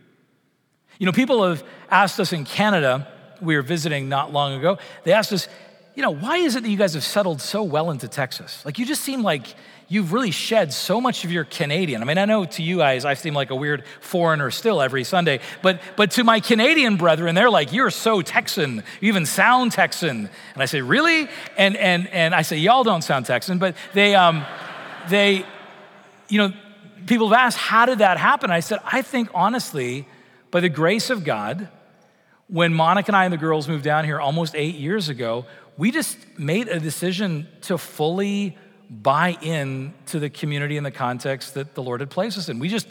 You 0.99 1.07
know, 1.07 1.12
people 1.12 1.47
have 1.47 1.62
asked 1.90 2.19
us 2.19 2.33
in 2.33 2.45
Canada, 2.45 3.07
we 3.42 3.57
were 3.57 3.62
visiting 3.62 4.09
not 4.09 4.33
long 4.33 4.54
ago, 4.54 4.78
they 5.04 5.12
asked 5.12 5.33
us, 5.33 5.49
you 5.95 6.02
know, 6.02 6.11
why 6.11 6.38
is 6.38 6.57
it 6.57 6.62
that 6.62 6.69
you 6.71 6.76
guys 6.76 6.95
have 6.95 7.04
settled 7.04 7.40
so 7.40 7.62
well 7.62 7.90
into 7.90 8.09
Texas? 8.09 8.64
Like, 8.64 8.78
you 8.78 8.87
just 8.87 9.02
seem 9.02 9.23
like 9.23 9.54
you've 9.88 10.12
really 10.12 10.30
shed 10.30 10.73
so 10.73 11.00
much 11.00 11.25
of 11.25 11.33
your 11.33 11.45
Canadian. 11.45 12.00
I 12.00 12.04
mean, 12.04 12.16
I 12.16 12.25
know 12.25 12.45
to 12.45 12.62
you 12.62 12.78
guys, 12.78 13.04
I 13.04 13.14
seem 13.14 13.35
like 13.35 13.50
a 13.50 13.57
weird 13.57 13.85
foreigner 14.00 14.50
still 14.52 14.80
every 14.80 15.02
Sunday, 15.02 15.40
but, 15.62 15.80
but 15.97 16.12
to 16.12 16.25
my 16.25 16.38
Canadian 16.38 16.97
brethren, 16.97 17.35
they're 17.35 17.50
like, 17.50 17.73
you're 17.73 17.90
so 17.90 18.23
Texan. 18.23 18.85
You 19.00 19.09
even 19.09 19.26
sound 19.26 19.73
Texan. 19.73 20.30
And 20.54 20.62
I 20.62 20.66
say, 20.66 20.80
really? 20.80 21.28
And, 21.57 21.76
and, 21.76 22.07
and 22.09 22.35
I 22.35 22.42
say, 22.42 22.59
y'all 22.59 22.85
don't 22.85 23.02
sound 23.02 23.26
Texan, 23.26 23.59
but 23.59 23.75
they, 23.92 24.14
um, 24.14 24.47
they, 25.09 25.45
you 26.28 26.38
know, 26.38 26.52
people 27.11 27.29
have 27.29 27.38
asked, 27.38 27.59
how 27.59 27.87
did 27.87 27.99
that 27.99 28.19
happen? 28.19 28.52
I 28.52 28.61
said, 28.61 28.79
I 28.85 29.02
think 29.02 29.31
honestly, 29.35 30.07
by 30.52 30.61
the 30.61 30.69
grace 30.69 31.11
of 31.11 31.25
God, 31.25 31.69
when 32.47 32.73
Monica 32.73 33.09
and 33.09 33.17
I 33.17 33.25
and 33.25 33.33
the 33.33 33.38
girls 33.38 33.67
moved 33.69 33.83
down 33.83 34.05
here 34.05 34.21
almost 34.21 34.55
eight 34.55 34.76
years 34.76 35.09
ago, 35.09 35.45
we 35.76 35.90
just 35.90 36.17
made 36.38 36.69
a 36.69 36.79
decision 36.79 37.49
to 37.62 37.79
fully 37.79 38.57
buy 38.88 39.37
in 39.43 39.93
to 40.07 40.21
the 40.21 40.31
community 40.31 40.76
and 40.76 40.87
the 40.87 40.93
context 40.93 41.55
that 41.55 41.75
the 41.75 41.83
Lord 41.83 41.99
had 41.99 42.11
placed 42.11 42.38
us 42.38 42.49
in. 42.49 42.61
We 42.61 42.69
just 42.69 42.87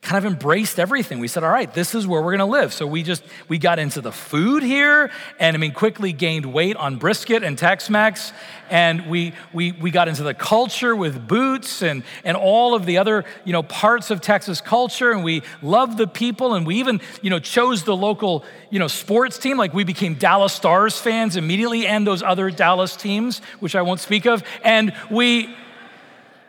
kind 0.00 0.24
of 0.24 0.32
embraced 0.32 0.78
everything. 0.78 1.18
We 1.18 1.28
said, 1.28 1.42
all 1.42 1.50
right, 1.50 1.72
this 1.74 1.94
is 1.94 2.06
where 2.06 2.22
we're 2.22 2.36
going 2.36 2.38
to 2.38 2.44
live. 2.44 2.72
So 2.72 2.86
we 2.86 3.02
just, 3.02 3.22
we 3.48 3.58
got 3.58 3.78
into 3.78 4.00
the 4.00 4.12
food 4.12 4.62
here 4.62 5.10
and 5.40 5.56
I 5.56 5.58
mean, 5.58 5.72
quickly 5.72 6.12
gained 6.12 6.46
weight 6.46 6.76
on 6.76 6.96
brisket 6.96 7.42
and 7.42 7.58
Tex-Mex. 7.58 8.32
And 8.70 9.08
we, 9.10 9.32
we, 9.52 9.72
we 9.72 9.90
got 9.90 10.08
into 10.08 10.22
the 10.22 10.34
culture 10.34 10.94
with 10.94 11.26
boots 11.26 11.82
and, 11.82 12.04
and 12.22 12.36
all 12.36 12.74
of 12.74 12.86
the 12.86 12.98
other, 12.98 13.24
you 13.44 13.52
know, 13.52 13.62
parts 13.64 14.10
of 14.10 14.20
Texas 14.20 14.60
culture. 14.60 15.10
And 15.10 15.24
we 15.24 15.42
loved 15.62 15.98
the 15.98 16.06
people. 16.06 16.54
And 16.54 16.66
we 16.66 16.76
even, 16.76 17.00
you 17.20 17.30
know, 17.30 17.40
chose 17.40 17.82
the 17.82 17.96
local, 17.96 18.44
you 18.70 18.78
know, 18.78 18.88
sports 18.88 19.36
team. 19.36 19.56
Like 19.58 19.74
we 19.74 19.84
became 19.84 20.14
Dallas 20.14 20.52
Stars 20.52 20.96
fans 20.98 21.36
immediately 21.36 21.86
and 21.86 22.06
those 22.06 22.22
other 22.22 22.50
Dallas 22.50 22.94
teams, 22.94 23.40
which 23.58 23.74
I 23.74 23.82
won't 23.82 24.00
speak 24.00 24.26
of. 24.26 24.44
And 24.62 24.92
we, 25.10 25.54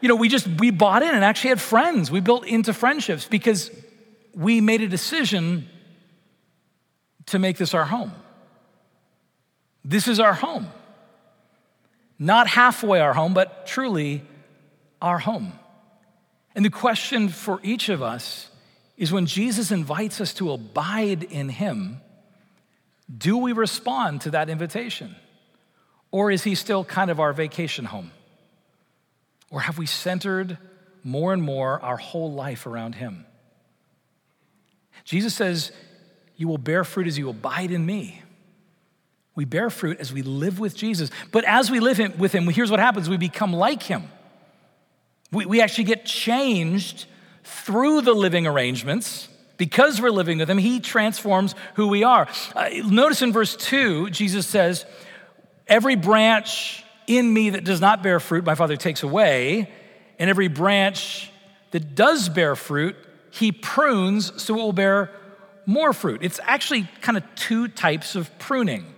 you 0.01 0.07
know, 0.07 0.15
we 0.15 0.29
just, 0.29 0.47
we 0.47 0.71
bought 0.71 1.03
in 1.03 1.13
and 1.13 1.23
actually 1.23 1.49
had 1.49 1.61
friends. 1.61 2.09
We 2.09 2.19
built 2.19 2.45
into 2.45 2.73
friendships 2.73 3.27
because 3.27 3.71
we 4.33 4.61
made 4.61 4.81
a 4.81 4.87
decision 4.87 5.67
to 7.27 7.39
make 7.39 7.57
this 7.57 7.73
our 7.73 7.85
home. 7.85 8.11
This 9.83 10.07
is 10.07 10.19
our 10.19 10.33
home. 10.33 10.67
Not 12.17 12.47
halfway 12.47 12.99
our 12.99 13.13
home, 13.13 13.33
but 13.33 13.65
truly 13.65 14.23
our 15.01 15.19
home. 15.19 15.53
And 16.55 16.65
the 16.65 16.69
question 16.69 17.29
for 17.29 17.59
each 17.63 17.89
of 17.89 18.01
us 18.01 18.49
is 18.97 19.11
when 19.11 19.25
Jesus 19.25 19.71
invites 19.71 20.19
us 20.19 20.33
to 20.35 20.51
abide 20.51 21.23
in 21.23 21.47
Him, 21.47 22.01
do 23.15 23.37
we 23.37 23.53
respond 23.53 24.21
to 24.21 24.31
that 24.31 24.49
invitation? 24.49 25.15
Or 26.11 26.31
is 26.31 26.43
He 26.43 26.55
still 26.55 26.83
kind 26.83 27.09
of 27.09 27.19
our 27.19 27.31
vacation 27.31 27.85
home? 27.85 28.11
Or 29.51 29.61
have 29.61 29.77
we 29.77 29.85
centered 29.85 30.57
more 31.03 31.33
and 31.33 31.41
more 31.41 31.81
our 31.81 31.97
whole 31.97 32.31
life 32.31 32.65
around 32.65 32.95
Him? 32.95 33.25
Jesus 35.03 35.33
says, 35.33 35.71
You 36.35 36.47
will 36.47 36.57
bear 36.57 36.83
fruit 36.83 37.07
as 37.07 37.17
you 37.17 37.29
abide 37.29 37.71
in 37.71 37.85
me. 37.85 38.21
We 39.35 39.45
bear 39.45 39.69
fruit 39.69 39.99
as 39.99 40.11
we 40.11 40.21
live 40.21 40.59
with 40.59 40.75
Jesus. 40.75 41.09
But 41.31 41.45
as 41.45 41.71
we 41.71 41.79
live 41.79 42.19
with 42.19 42.33
Him, 42.33 42.47
here's 42.47 42.71
what 42.71 42.79
happens 42.79 43.09
we 43.09 43.17
become 43.17 43.53
like 43.53 43.83
Him. 43.83 44.03
We, 45.31 45.45
we 45.45 45.61
actually 45.61 45.85
get 45.85 46.05
changed 46.05 47.05
through 47.43 48.01
the 48.01 48.13
living 48.13 48.45
arrangements. 48.45 49.27
Because 49.57 49.99
we're 50.01 50.11
living 50.11 50.37
with 50.37 50.49
Him, 50.49 50.57
He 50.57 50.79
transforms 50.79 51.55
who 51.75 51.87
we 51.87 52.03
are. 52.03 52.27
Uh, 52.55 52.69
notice 52.85 53.21
in 53.21 53.33
verse 53.33 53.55
2, 53.55 54.09
Jesus 54.09 54.47
says, 54.47 54.85
Every 55.67 55.95
branch 55.95 56.83
in 57.09 57.33
me 57.33 57.49
that 57.49 57.63
does 57.63 57.81
not 57.81 58.03
bear 58.03 58.19
fruit, 58.19 58.45
my 58.45 58.55
Father 58.55 58.77
takes 58.77 59.03
away. 59.03 59.69
And 60.19 60.29
every 60.29 60.47
branch 60.47 61.31
that 61.71 61.95
does 61.95 62.29
bear 62.29 62.55
fruit, 62.55 62.95
he 63.31 63.51
prunes 63.51 64.41
so 64.41 64.53
it 64.53 64.57
will 64.57 64.73
bear 64.73 65.11
more 65.65 65.93
fruit. 65.93 66.23
It's 66.23 66.39
actually 66.43 66.87
kind 67.01 67.17
of 67.17 67.23
two 67.35 67.67
types 67.67 68.15
of 68.15 68.37
pruning 68.39 68.95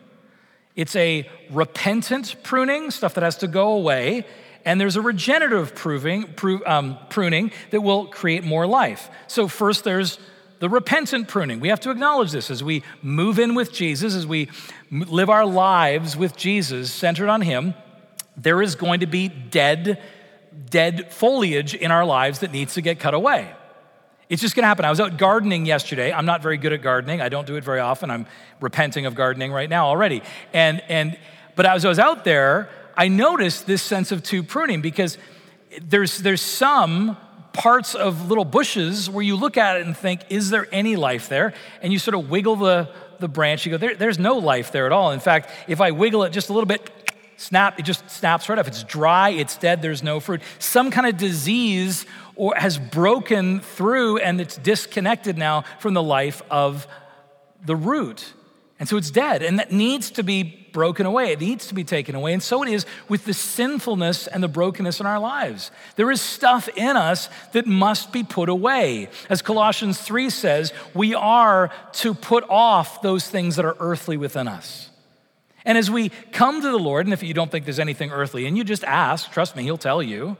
it's 0.76 0.96
a 0.96 1.30
repentant 1.50 2.36
pruning, 2.44 2.92
stuff 2.92 3.16
that 3.16 3.24
has 3.24 3.38
to 3.38 3.48
go 3.48 3.74
away, 3.74 4.26
and 4.64 4.80
there's 4.80 4.96
a 4.96 5.02
regenerative 5.02 5.76
pruning, 5.76 6.34
um, 6.66 6.98
pruning 7.10 7.52
that 7.72 7.82
will 7.82 8.08
create 8.08 8.44
more 8.44 8.66
life. 8.66 9.10
So, 9.28 9.48
first, 9.48 9.84
there's 9.84 10.18
the 10.60 10.70
repentant 10.70 11.28
pruning. 11.28 11.60
We 11.60 11.70
have 11.70 11.80
to 11.82 11.92
acknowledge 11.92 12.32
this 12.32 12.50
as 12.50 12.64
we 12.64 12.84
move 13.02 13.40
in 13.40 13.56
with 13.56 13.74
Jesus, 13.74 14.14
as 14.14 14.26
we 14.26 14.50
live 14.92 15.30
our 15.30 15.46
lives 15.46 16.16
with 16.16 16.38
Jesus, 16.38 16.92
centered 16.92 17.28
on 17.28 17.42
Him 17.42 17.74
there 18.38 18.62
is 18.62 18.76
going 18.76 19.02
to 19.02 19.08
be 19.08 19.28
dead, 19.28 20.02
dead 20.70 21.12
foliage 21.12 21.74
in 21.74 21.92
our 21.92 22.06
lives 22.06 22.40
that 22.40 22.52
needs 22.52 22.74
to 22.76 22.82
get 22.82 23.00
cut 23.00 23.14
away. 23.14 23.54
It's 24.30 24.42
just 24.42 24.56
gonna 24.56 24.68
happen. 24.68 24.86
I 24.86 24.90
was 24.90 25.02
out 25.02 25.18
gardening 25.18 25.66
yesterday. 25.66 26.14
I'm 26.14 26.26
not 26.26 26.42
very 26.42 26.58
good 26.58 26.72
at 26.72 26.82
gardening. 26.82 27.20
I 27.20 27.28
don't 27.28 27.46
do 27.46 27.58
it 27.58 27.66
very 27.66 27.82
often. 27.82 28.10
I'm 28.10 28.26
repenting 28.62 29.06
of 29.06 29.14
gardening 29.14 29.52
right 29.52 29.70
now 29.70 29.88
already. 29.88 30.24
And, 30.54 30.82
and 30.88 31.18
but 31.56 31.66
as 31.66 31.84
I 31.84 31.90
was 31.90 32.00
out 32.00 32.24
there, 32.24 32.70
I 32.96 33.10
noticed 33.10 33.68
this 33.68 33.82
sense 33.82 34.12
of 34.12 34.24
tube 34.24 34.48
pruning 34.48 34.82
because 34.82 35.18
there's, 35.82 36.20
there's 36.20 36.42
some 36.42 37.18
parts 37.54 37.96
of 37.96 38.30
little 38.30 38.46
bushes 38.46 39.10
where 39.10 39.24
you 39.24 39.36
look 39.36 39.58
at 39.58 39.78
it 39.78 39.86
and 39.86 39.96
think, 39.96 40.22
is 40.30 40.50
there 40.50 40.68
any 40.72 40.96
life 40.96 41.28
there? 41.28 41.54
And 41.82 41.92
you 41.92 42.00
sort 42.00 42.16
of 42.16 42.30
wiggle 42.30 42.56
the, 42.56 42.90
the 43.20 43.28
branch, 43.28 43.66
you 43.66 43.72
go, 43.72 43.78
there, 43.78 43.96
there's 43.96 44.20
no 44.20 44.38
life 44.38 44.72
there 44.72 44.86
at 44.86 44.92
all. 44.92 45.12
In 45.12 45.20
fact, 45.20 45.50
if 45.68 45.82
I 45.82 45.92
wiggle 45.92 46.24
it 46.24 46.32
just 46.32 46.50
a 46.50 46.54
little 46.54 46.68
bit, 46.68 46.90
snap, 47.42 47.80
it 47.80 47.84
just 47.84 48.10
snaps 48.10 48.48
right 48.48 48.58
off. 48.58 48.68
It's 48.68 48.84
dry, 48.84 49.30
it's 49.30 49.58
dead, 49.58 49.82
there's 49.82 50.04
no 50.04 50.20
fruit. 50.20 50.42
Some 50.60 50.92
kind 50.92 51.08
of 51.08 51.18
disease 51.18 52.06
or 52.36 52.54
has 52.56 52.78
broken 52.78 53.60
through 53.60 54.18
and 54.20 54.40
it's 54.40 54.58
disconnected 54.58 55.38
now 55.38 55.64
from 55.80 55.94
the 55.94 56.04
life 56.04 56.42
of 56.50 56.88
the 57.66 57.76
root. 57.76 58.34
And 58.80 58.90
so 58.90 58.98
it's 58.98 59.12
dead, 59.12 59.44
and 59.44 59.60
that 59.60 59.72
needs 59.72 60.10
to 60.10 60.24
be 60.24 60.42
broken 60.42 61.06
away. 61.06 61.34
It 61.34 61.40
needs 61.40 61.68
to 61.68 61.76
be 61.76 61.84
taken 61.84 62.16
away. 62.16 62.34
And 62.34 62.42
so 62.42 62.64
it 62.64 62.70
is 62.70 62.88
with 63.08 63.26
the 63.26 63.34
sinfulness 63.34 64.26
and 64.26 64.42
the 64.42 64.48
brokenness 64.48 65.00
in 65.00 65.06
our 65.06 65.20
lives. 65.20 65.70
There 65.98 66.10
is 66.10 66.20
stuff 66.20 66.68
in 66.70 66.98
us 66.98 67.30
that 67.52 67.68
must 67.68 68.12
be 68.12 68.24
put 68.24 68.50
away. 68.50 69.10
As 69.30 69.44
Colossians 69.44 70.02
3 70.02 70.32
says, 70.32 70.74
we 70.96 71.14
are 71.14 71.70
to 71.94 72.16
put 72.16 72.44
off 72.50 73.04
those 73.04 73.28
things 73.28 73.56
that 73.58 73.66
are 73.66 73.78
earthly 73.80 74.18
within 74.18 74.48
us. 74.48 74.90
And 75.66 75.78
as 75.78 75.92
we 75.92 76.10
come 76.32 76.62
to 76.62 76.72
the 76.72 76.80
Lord, 76.80 77.06
and 77.06 77.14
if 77.14 77.24
you 77.24 77.34
don't 77.34 77.52
think 77.52 77.66
there's 77.66 77.80
anything 77.80 78.12
earthly, 78.12 78.46
and 78.46 78.58
you 78.58 78.64
just 78.64 78.84
ask, 78.84 79.32
trust 79.32 79.56
me, 79.56 79.64
He'll 79.64 79.78
tell 79.78 80.02
you. 80.02 80.38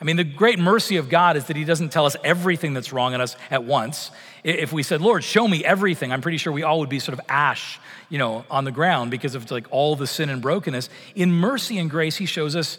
I 0.00 0.04
mean, 0.04 0.16
the 0.16 0.24
great 0.24 0.58
mercy 0.58 0.96
of 0.96 1.08
God 1.08 1.36
is 1.36 1.44
that 1.44 1.56
He 1.56 1.64
doesn't 1.64 1.90
tell 1.90 2.06
us 2.06 2.16
everything 2.24 2.74
that's 2.74 2.92
wrong 2.92 3.14
in 3.14 3.20
us 3.20 3.36
at 3.50 3.64
once. 3.64 4.10
If 4.42 4.72
we 4.72 4.82
said, 4.82 5.00
Lord, 5.00 5.22
show 5.22 5.46
me 5.46 5.64
everything, 5.64 6.12
I'm 6.12 6.20
pretty 6.20 6.38
sure 6.38 6.52
we 6.52 6.64
all 6.64 6.80
would 6.80 6.88
be 6.88 6.98
sort 6.98 7.18
of 7.18 7.24
ash, 7.28 7.78
you 8.08 8.18
know, 8.18 8.44
on 8.50 8.64
the 8.64 8.72
ground 8.72 9.10
because 9.10 9.34
of 9.34 9.48
like 9.50 9.66
all 9.70 9.94
the 9.94 10.06
sin 10.06 10.28
and 10.28 10.42
brokenness. 10.42 10.88
In 11.14 11.32
mercy 11.32 11.78
and 11.78 11.88
grace, 11.88 12.16
He 12.16 12.26
shows 12.26 12.56
us 12.56 12.78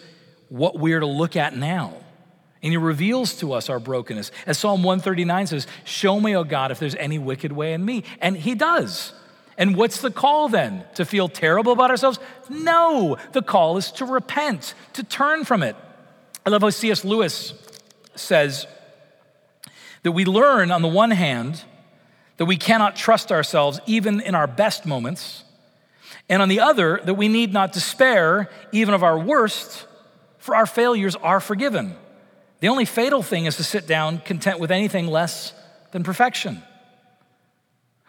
what 0.49 0.77
we're 0.77 0.99
to 0.99 1.05
look 1.05 1.35
at 1.35 1.55
now. 1.55 1.93
And 2.61 2.71
he 2.71 2.77
reveals 2.77 3.35
to 3.39 3.51
us 3.53 3.69
our 3.69 3.79
brokenness. 3.79 4.31
As 4.45 4.57
Psalm 4.57 4.83
139 4.83 5.47
says, 5.47 5.67
Show 5.83 6.19
me, 6.19 6.35
O 6.35 6.45
God, 6.45 6.71
if 6.71 6.79
there's 6.79 6.95
any 6.95 7.19
wicked 7.19 7.51
way 7.51 7.73
in 7.73 7.83
me. 7.83 8.05
And 8.21 8.37
he 8.37 8.55
does. 8.55 9.13
And 9.57 9.75
what's 9.75 10.01
the 10.01 10.11
call 10.11 10.49
then? 10.49 10.83
To 10.95 11.05
feel 11.05 11.29
terrible 11.29 11.71
about 11.71 11.91
ourselves? 11.91 12.19
No, 12.49 13.17
the 13.31 13.41
call 13.41 13.77
is 13.77 13.91
to 13.93 14.05
repent, 14.05 14.73
to 14.93 15.03
turn 15.03 15.45
from 15.45 15.63
it. 15.63 15.75
I 16.45 16.49
love 16.49 16.61
how 16.61 16.69
C.S. 16.69 17.05
Lewis 17.05 17.53
says 18.15 18.67
that 20.01 20.11
we 20.11 20.25
learn, 20.25 20.71
on 20.71 20.81
the 20.81 20.87
one 20.87 21.11
hand, 21.11 21.63
that 22.37 22.45
we 22.45 22.57
cannot 22.57 22.95
trust 22.95 23.31
ourselves 23.31 23.79
even 23.85 24.19
in 24.19 24.35
our 24.35 24.47
best 24.47 24.85
moments, 24.85 25.43
and 26.29 26.41
on 26.41 26.49
the 26.49 26.59
other, 26.59 26.99
that 27.05 27.13
we 27.13 27.27
need 27.27 27.53
not 27.53 27.73
despair 27.73 28.49
even 28.71 28.93
of 28.93 29.03
our 29.03 29.19
worst, 29.19 29.87
for 30.37 30.55
our 30.55 30.65
failures 30.65 31.15
are 31.15 31.39
forgiven. 31.39 31.95
The 32.59 32.69
only 32.69 32.85
fatal 32.85 33.21
thing 33.21 33.45
is 33.45 33.57
to 33.57 33.63
sit 33.63 33.87
down 33.87 34.19
content 34.19 34.59
with 34.59 34.71
anything 34.71 35.07
less 35.07 35.53
than 35.91 36.03
perfection. 36.03 36.63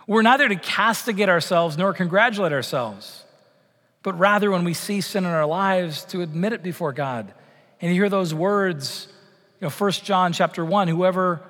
We're 0.07 0.23
neither 0.23 0.49
to 0.49 0.57
castigate 0.57 1.29
ourselves 1.29 1.79
nor 1.79 1.93
congratulate 1.95 2.53
ourselves, 2.53 3.25
but 4.03 4.19
rather 4.19 4.51
when 4.51 4.65
we 4.65 4.75
see 4.75 5.01
sin 5.01 5.25
in 5.25 5.31
our 5.31 5.47
lives, 5.47 6.05
to 6.07 6.21
admit 6.21 6.53
it 6.53 6.63
before 6.63 6.93
God. 6.93 7.33
And 7.81 7.91
you 7.91 8.01
hear 8.01 8.11
those 8.11 8.35
words, 8.35 9.09
you 9.61 9.67
know, 9.67 9.71
1 9.71 9.91
John 9.93 10.33
chapter 10.33 10.65
1, 10.65 10.89
whoever 10.89 11.43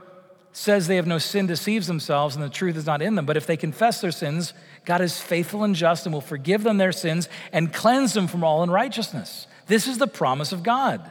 says 0.52 0.86
they 0.86 0.96
have 0.96 1.06
no 1.06 1.18
sin 1.18 1.48
deceives 1.48 1.88
themselves 1.88 2.36
and 2.36 2.44
the 2.44 2.48
truth 2.48 2.76
is 2.76 2.86
not 2.86 3.02
in 3.02 3.16
them. 3.16 3.26
But 3.26 3.36
if 3.36 3.44
they 3.44 3.56
confess 3.56 4.00
their 4.00 4.12
sins, 4.12 4.54
God 4.84 5.00
is 5.00 5.20
faithful 5.20 5.64
and 5.64 5.74
just 5.74 6.06
and 6.06 6.12
will 6.12 6.20
forgive 6.20 6.62
them 6.62 6.78
their 6.78 6.92
sins 6.92 7.28
and 7.52 7.72
cleanse 7.72 8.12
them 8.12 8.28
from 8.28 8.44
all 8.44 8.62
unrighteousness. 8.62 9.48
This 9.66 9.88
is 9.88 9.98
the 9.98 10.06
promise 10.06 10.52
of 10.52 10.62
God. 10.62 11.10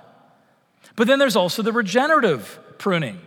But 0.95 1.07
then 1.07 1.19
there's 1.19 1.35
also 1.35 1.61
the 1.61 1.73
regenerative 1.73 2.57
pruning, 2.77 3.19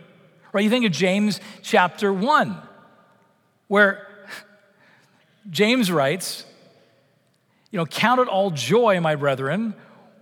right? 0.53 0.63
You 0.63 0.69
think 0.71 0.85
of 0.85 0.91
James 0.91 1.39
chapter 1.61 2.11
1, 2.11 2.57
where 3.67 4.06
James 5.49 5.91
writes, 5.91 6.45
you 7.71 7.77
know, 7.77 7.85
count 7.85 8.19
it 8.19 8.27
all 8.27 8.51
joy, 8.51 8.99
my 8.99 9.15
brethren, 9.15 9.73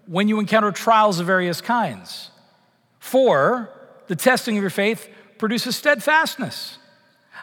when 0.07 0.27
you 0.27 0.39
encounter 0.39 0.71
trials 0.71 1.19
of 1.19 1.27
various 1.27 1.61
kinds. 1.61 2.31
For 2.99 3.69
the 4.07 4.15
testing 4.15 4.57
of 4.57 4.61
your 4.61 4.69
faith 4.69 5.07
produces 5.37 5.75
steadfastness. 5.75 6.77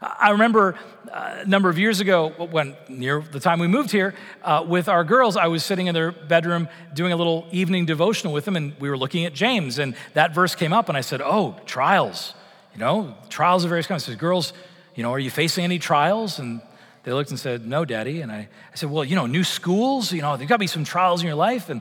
I 0.01 0.31
remember 0.31 0.77
uh, 1.13 1.43
a 1.43 1.45
number 1.45 1.69
of 1.69 1.79
years 1.79 2.01
ago, 2.01 2.31
when 2.51 2.75
near 2.89 3.21
the 3.21 3.39
time 3.39 3.61
we 3.61 3.69
moved 3.69 3.93
here, 3.93 4.15
uh, 4.43 4.65
with 4.67 4.89
our 4.89 5.05
girls, 5.05 5.37
I 5.37 5.47
was 5.47 5.65
sitting 5.65 5.87
in 5.87 5.95
their 5.95 6.11
bedroom 6.11 6.69
doing 6.95 7.13
a 7.13 7.17
little 7.17 7.47
evening 7.53 7.87
devotional 7.87 8.33
with 8.33 8.45
them, 8.45 8.57
and 8.57 8.75
we 8.81 8.91
were 8.91 8.99
looking 8.99 9.25
at 9.25 9.33
James, 9.33 9.79
and 9.79 9.95
that 10.15 10.35
verse 10.35 10.55
came 10.57 10.73
up, 10.73 10.89
and 10.89 10.99
I 10.99 11.03
said, 11.03 11.21
"Oh, 11.21 11.57
trials." 11.67 12.35
You 12.73 12.79
know, 12.79 13.15
trials 13.29 13.65
of 13.65 13.69
various 13.69 13.87
kinds. 13.87 14.05
I 14.05 14.13
said, 14.13 14.19
girls, 14.19 14.53
you 14.95 15.03
know, 15.03 15.13
are 15.13 15.19
you 15.19 15.31
facing 15.31 15.65
any 15.65 15.79
trials? 15.79 16.39
And 16.39 16.63
they 17.05 17.13
looked 17.13 17.31
and 17.31 17.39
said, 17.39 17.67
no, 17.67 17.85
daddy. 17.85 18.21
And 18.21 18.31
I, 18.31 18.49
I 18.73 18.75
said, 18.75 18.91
well, 18.91 19.05
you 19.05 19.17
know, 19.17 19.27
new 19.27 19.45
schools, 19.45 20.13
you 20.13 20.23
know, 20.23 20.37
there's 20.37 20.49
got 20.49 20.57
to 20.57 20.61
be 20.61 20.67
some 20.67 20.85
trials 20.85 21.21
in 21.21 21.27
your 21.27 21.37
life. 21.37 21.69
And 21.69 21.81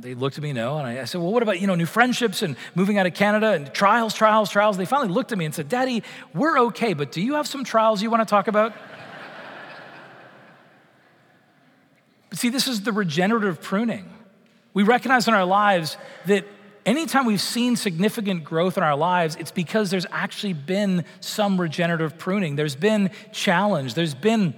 they 0.00 0.14
looked 0.14 0.38
at 0.38 0.42
me, 0.42 0.52
no. 0.52 0.78
And 0.78 0.86
I, 0.86 1.00
I 1.00 1.04
said, 1.04 1.20
well, 1.20 1.32
what 1.32 1.42
about, 1.42 1.60
you 1.60 1.66
know, 1.66 1.74
new 1.74 1.86
friendships 1.86 2.42
and 2.42 2.56
moving 2.74 2.96
out 2.98 3.06
of 3.06 3.14
Canada 3.14 3.52
and 3.52 3.72
trials, 3.74 4.14
trials, 4.14 4.50
trials? 4.50 4.76
They 4.76 4.84
finally 4.84 5.12
looked 5.12 5.32
at 5.32 5.38
me 5.38 5.44
and 5.44 5.54
said, 5.54 5.68
daddy, 5.68 6.04
we're 6.32 6.58
okay, 6.66 6.94
but 6.94 7.10
do 7.10 7.20
you 7.20 7.34
have 7.34 7.46
some 7.46 7.64
trials 7.64 8.02
you 8.02 8.10
want 8.10 8.20
to 8.20 8.30
talk 8.30 8.46
about? 8.46 8.72
but 12.30 12.38
see, 12.38 12.48
this 12.48 12.68
is 12.68 12.82
the 12.82 12.92
regenerative 12.92 13.60
pruning. 13.60 14.08
We 14.74 14.84
recognize 14.84 15.28
in 15.28 15.34
our 15.34 15.44
lives 15.44 15.96
that 16.26 16.46
anytime 16.84 17.26
we've 17.26 17.40
seen 17.40 17.76
significant 17.76 18.44
growth 18.44 18.76
in 18.76 18.82
our 18.82 18.96
lives, 18.96 19.36
it's 19.36 19.50
because 19.50 19.90
there's 19.90 20.06
actually 20.10 20.52
been 20.52 21.04
some 21.20 21.60
regenerative 21.60 22.18
pruning. 22.18 22.56
There's 22.56 22.76
been 22.76 23.10
challenge. 23.32 23.94
There's 23.94 24.14
been 24.14 24.54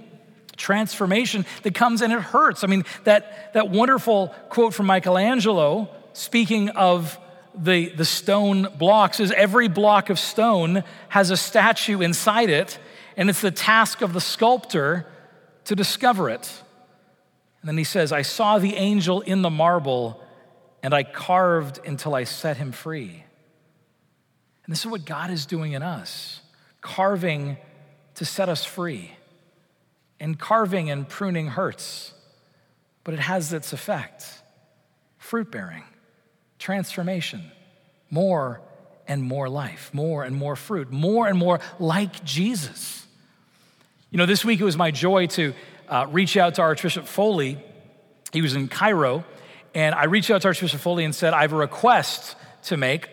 transformation 0.57 1.45
that 1.63 1.75
comes 1.75 2.01
and 2.01 2.13
it 2.13 2.21
hurts. 2.21 2.63
I 2.63 2.67
mean, 2.67 2.83
that, 3.03 3.53
that 3.53 3.69
wonderful 3.69 4.29
quote 4.49 4.73
from 4.73 4.85
Michelangelo, 4.85 5.89
speaking 6.13 6.69
of 6.69 7.19
the, 7.53 7.89
the 7.89 8.05
stone 8.05 8.67
blocks, 8.77 9.19
is 9.19 9.31
every 9.31 9.67
block 9.67 10.09
of 10.09 10.19
stone 10.19 10.83
has 11.09 11.29
a 11.29 11.37
statue 11.37 12.01
inside 12.01 12.49
it, 12.49 12.79
and 13.17 13.29
it's 13.29 13.41
the 13.41 13.51
task 13.51 14.01
of 14.01 14.13
the 14.13 14.21
sculptor 14.21 15.05
to 15.65 15.75
discover 15.75 16.29
it. 16.29 16.61
And 17.61 17.69
then 17.69 17.77
he 17.77 17.83
says, 17.83 18.11
I 18.11 18.21
saw 18.21 18.59
the 18.59 18.75
angel 18.75 19.21
in 19.21 19.41
the 19.41 19.49
marble 19.49 20.21
and 20.85 20.93
I 20.93 21.01
carved 21.01 21.79
until 21.83 22.13
I 22.13 22.25
set 22.25 22.57
him 22.57 22.71
free. 22.71 23.23
And 24.63 24.71
this 24.71 24.81
is 24.81 24.85
what 24.85 25.03
God 25.03 25.31
is 25.31 25.47
doing 25.47 25.71
in 25.71 25.81
us 25.81 26.41
carving 26.79 27.57
to 28.13 28.23
set 28.23 28.49
us 28.49 28.63
free. 28.63 29.09
And 30.19 30.37
carving 30.37 30.91
and 30.91 31.09
pruning 31.09 31.47
hurts, 31.47 32.13
but 33.03 33.15
it 33.15 33.19
has 33.19 33.51
its 33.51 33.73
effect 33.73 34.27
fruit 35.17 35.49
bearing, 35.49 35.83
transformation, 36.59 37.51
more 38.11 38.61
and 39.07 39.23
more 39.23 39.49
life, 39.49 39.89
more 39.91 40.23
and 40.23 40.35
more 40.35 40.55
fruit, 40.55 40.91
more 40.91 41.27
and 41.27 41.35
more 41.35 41.61
like 41.79 42.23
Jesus. 42.23 43.07
You 44.11 44.19
know, 44.19 44.27
this 44.27 44.45
week 44.45 44.61
it 44.61 44.65
was 44.65 44.77
my 44.77 44.91
joy 44.91 45.25
to 45.27 45.55
uh, 45.89 46.05
reach 46.11 46.37
out 46.37 46.55
to 46.55 46.61
Archbishop 46.61 47.07
Foley. 47.07 47.57
He 48.31 48.43
was 48.43 48.53
in 48.53 48.67
Cairo 48.67 49.25
and 49.75 49.93
I 49.93 50.05
reached 50.05 50.31
out 50.31 50.41
to 50.41 50.47
Archbishop 50.47 50.79
Foley 50.79 51.03
and 51.03 51.13
said, 51.13 51.33
I 51.33 51.41
have 51.41 51.53
a 51.53 51.57
request 51.57 52.35
to 52.63 52.77
make 52.77 53.09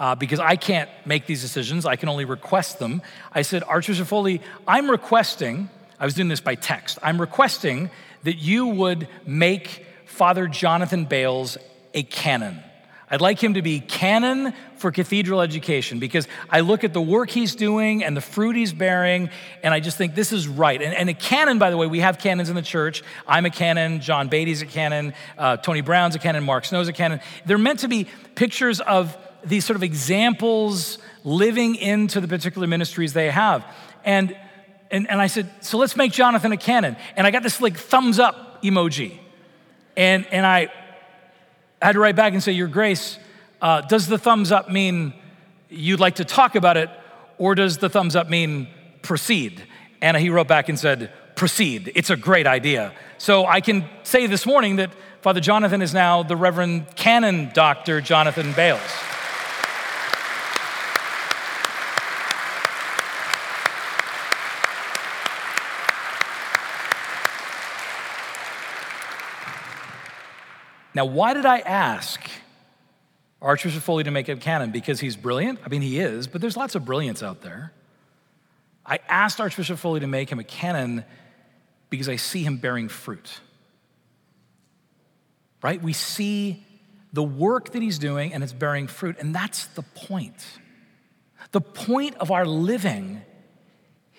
uh, 0.00 0.14
because 0.14 0.40
I 0.40 0.56
can't 0.56 0.90
make 1.04 1.26
these 1.26 1.42
decisions. 1.42 1.86
I 1.86 1.96
can 1.96 2.08
only 2.08 2.24
request 2.24 2.78
them. 2.78 3.02
I 3.32 3.42
said, 3.42 3.62
Archbishop 3.62 4.08
Foley, 4.08 4.40
I'm 4.66 4.90
requesting, 4.90 5.68
I 6.00 6.04
was 6.04 6.14
doing 6.14 6.28
this 6.28 6.40
by 6.40 6.54
text, 6.54 6.98
I'm 7.02 7.20
requesting 7.20 7.90
that 8.24 8.36
you 8.36 8.66
would 8.66 9.08
make 9.26 9.86
Father 10.06 10.48
Jonathan 10.48 11.04
Bales 11.04 11.58
a 11.94 12.02
canon. 12.02 12.62
I'd 13.08 13.20
like 13.20 13.42
him 13.42 13.54
to 13.54 13.62
be 13.62 13.78
canon 13.78 14.52
for 14.78 14.90
cathedral 14.90 15.40
education 15.40 16.00
because 16.00 16.26
I 16.50 16.60
look 16.60 16.82
at 16.82 16.92
the 16.92 17.00
work 17.00 17.30
he's 17.30 17.54
doing 17.54 18.02
and 18.02 18.16
the 18.16 18.20
fruit 18.20 18.56
he's 18.56 18.72
bearing, 18.72 19.30
and 19.62 19.72
I 19.72 19.78
just 19.78 19.96
think 19.96 20.16
this 20.16 20.32
is 20.32 20.48
right. 20.48 20.82
And, 20.82 20.92
and 20.92 21.08
a 21.08 21.14
canon, 21.14 21.60
by 21.60 21.70
the 21.70 21.76
way, 21.76 21.86
we 21.86 22.00
have 22.00 22.18
canons 22.18 22.48
in 22.48 22.56
the 22.56 22.62
church. 22.62 23.04
I'm 23.26 23.46
a 23.46 23.50
canon, 23.50 24.00
John 24.00 24.28
Beatty's 24.28 24.60
a 24.60 24.66
canon, 24.66 25.14
uh, 25.38 25.56
Tony 25.58 25.82
Brown's 25.82 26.16
a 26.16 26.18
canon, 26.18 26.42
Mark 26.42 26.64
Snow's 26.64 26.88
a 26.88 26.92
canon. 26.92 27.20
They're 27.44 27.58
meant 27.58 27.80
to 27.80 27.88
be 27.88 28.08
pictures 28.34 28.80
of 28.80 29.16
these 29.44 29.64
sort 29.64 29.76
of 29.76 29.84
examples 29.84 30.98
living 31.22 31.76
into 31.76 32.20
the 32.20 32.26
particular 32.26 32.66
ministries 32.66 33.12
they 33.12 33.30
have. 33.30 33.64
And, 34.04 34.36
and, 34.90 35.08
and 35.08 35.20
I 35.20 35.28
said, 35.28 35.48
so 35.60 35.78
let's 35.78 35.94
make 35.94 36.10
Jonathan 36.10 36.50
a 36.50 36.56
canon. 36.56 36.96
And 37.16 37.24
I 37.24 37.30
got 37.30 37.44
this 37.44 37.60
like 37.60 37.76
thumbs 37.76 38.18
up 38.18 38.64
emoji. 38.64 39.18
And, 39.96 40.26
and 40.32 40.44
I, 40.44 40.70
I 41.86 41.90
had 41.90 41.92
to 41.92 42.00
write 42.00 42.16
back 42.16 42.32
and 42.32 42.42
say, 42.42 42.50
Your 42.50 42.66
Grace, 42.66 43.16
uh, 43.62 43.80
does 43.82 44.08
the 44.08 44.18
thumbs 44.18 44.50
up 44.50 44.68
mean 44.68 45.14
you'd 45.68 46.00
like 46.00 46.16
to 46.16 46.24
talk 46.24 46.56
about 46.56 46.76
it, 46.76 46.90
or 47.38 47.54
does 47.54 47.78
the 47.78 47.88
thumbs 47.88 48.16
up 48.16 48.28
mean 48.28 48.66
proceed? 49.02 49.62
And 50.02 50.16
he 50.16 50.28
wrote 50.28 50.48
back 50.48 50.68
and 50.68 50.76
said, 50.76 51.12
Proceed. 51.36 51.92
It's 51.94 52.10
a 52.10 52.16
great 52.16 52.48
idea. 52.48 52.92
So 53.18 53.46
I 53.46 53.60
can 53.60 53.88
say 54.02 54.26
this 54.26 54.46
morning 54.46 54.74
that 54.76 54.90
Father 55.20 55.38
Jonathan 55.38 55.80
is 55.80 55.94
now 55.94 56.24
the 56.24 56.34
Reverend 56.34 56.96
Canon 56.96 57.52
Dr. 57.54 58.00
Jonathan 58.00 58.52
Bales. 58.54 58.80
Now, 70.96 71.04
why 71.04 71.34
did 71.34 71.44
I 71.44 71.58
ask 71.58 72.26
Archbishop 73.42 73.82
Foley 73.82 74.04
to 74.04 74.10
make 74.10 74.30
a 74.30 74.36
canon? 74.36 74.70
Because 74.70 74.98
he's 74.98 75.14
brilliant? 75.14 75.58
I 75.62 75.68
mean, 75.68 75.82
he 75.82 76.00
is, 76.00 76.26
but 76.26 76.40
there's 76.40 76.56
lots 76.56 76.74
of 76.74 76.86
brilliance 76.86 77.22
out 77.22 77.42
there. 77.42 77.74
I 78.86 79.00
asked 79.06 79.38
Archbishop 79.38 79.78
Foley 79.78 80.00
to 80.00 80.06
make 80.06 80.32
him 80.32 80.38
a 80.38 80.44
canon 80.44 81.04
because 81.90 82.08
I 82.08 82.16
see 82.16 82.42
him 82.42 82.56
bearing 82.56 82.88
fruit. 82.88 83.40
Right? 85.62 85.82
We 85.82 85.92
see 85.92 86.64
the 87.12 87.22
work 87.22 87.72
that 87.72 87.82
he's 87.82 87.98
doing 87.98 88.32
and 88.32 88.42
it's 88.42 88.54
bearing 88.54 88.86
fruit, 88.86 89.16
and 89.18 89.34
that's 89.34 89.66
the 89.66 89.82
point. 89.82 90.46
The 91.52 91.60
point 91.60 92.16
of 92.16 92.30
our 92.30 92.46
living 92.46 93.20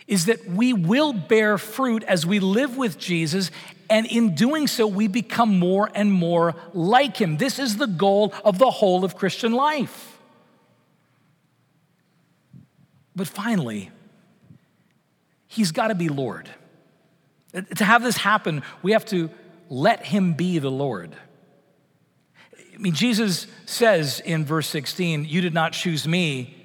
is 0.08 0.26
that 0.26 0.46
we 0.48 0.74
will 0.74 1.12
bear 1.13 1.58
fruit 1.58 2.04
as 2.04 2.26
we 2.26 2.39
live 2.39 2.78
with 2.78 2.98
Jesus, 2.98 3.52
and 3.89 4.06
in 4.06 4.36
doing 4.36 4.67
so, 4.67 4.88
we 4.88 5.08
become 5.08 5.60
more 5.60 5.89
and 5.93 6.12
more 6.12 6.56
like 6.74 7.17
him. 7.17 7.38
This 7.38 7.60
is 7.60 7.78
the 7.78 7.88
goal 7.88 8.34
of 8.43 8.58
the 8.58 8.70
whole 8.70 9.04
of 9.04 9.15
Christian 9.15 9.52
life. 9.52 10.17
But 13.15 13.28
finally, 13.28 13.91
he's 15.48 15.72
got 15.72 15.88
to 15.88 15.96
be 15.96 16.10
Lord. 16.10 16.50
Uh, 17.54 17.62
to 17.62 17.84
have 17.84 18.04
this 18.04 18.17
happen, 18.17 18.62
we 18.82 18.91
have 18.91 19.06
to 19.06 19.30
let 19.70 20.06
him 20.06 20.34
be 20.34 20.60
the 20.60 20.72
Lord. 20.72 21.15
I 22.74 22.78
mean, 22.78 22.93
Jesus 22.93 23.48
says 23.65 24.20
in 24.20 24.46
verse 24.46 24.67
16, 24.67 25.26
You 25.26 25.41
did 25.41 25.54
not 25.54 25.74
choose 25.74 26.08
me, 26.08 26.57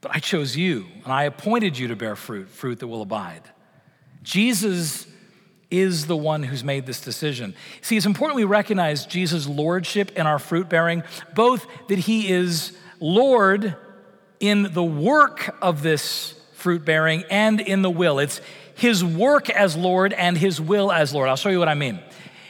but 0.00 0.14
I 0.14 0.18
chose 0.18 0.56
you, 0.56 0.86
and 1.04 1.12
I 1.12 1.24
appointed 1.24 1.76
you 1.78 1.88
to 1.88 1.96
bear 1.96 2.16
fruit, 2.16 2.48
fruit 2.48 2.78
that 2.80 2.86
will 2.88 3.02
abide. 3.02 3.42
Jesus 4.22 5.06
is 5.70 6.06
the 6.06 6.16
one 6.16 6.42
who's 6.42 6.64
made 6.64 6.86
this 6.86 7.00
decision. 7.00 7.54
See, 7.80 7.96
it's 7.96 8.06
important 8.06 8.36
we 8.36 8.44
recognize 8.44 9.06
Jesus' 9.06 9.46
lordship 9.46 10.16
in 10.16 10.26
our 10.26 10.38
fruit 10.38 10.68
bearing, 10.68 11.02
both 11.34 11.66
that 11.88 11.98
he 11.98 12.28
is 12.30 12.76
Lord 12.98 13.76
in 14.40 14.72
the 14.72 14.82
work 14.82 15.56
of 15.62 15.82
this 15.82 16.34
fruit 16.54 16.84
bearing 16.84 17.24
and 17.30 17.60
in 17.60 17.82
the 17.82 17.90
will. 17.90 18.18
It's 18.18 18.40
his 18.74 19.04
work 19.04 19.48
as 19.50 19.76
Lord 19.76 20.12
and 20.12 20.36
his 20.36 20.60
will 20.60 20.90
as 20.90 21.14
Lord. 21.14 21.28
I'll 21.28 21.36
show 21.36 21.50
you 21.50 21.58
what 21.58 21.68
I 21.68 21.74
mean. 21.74 22.00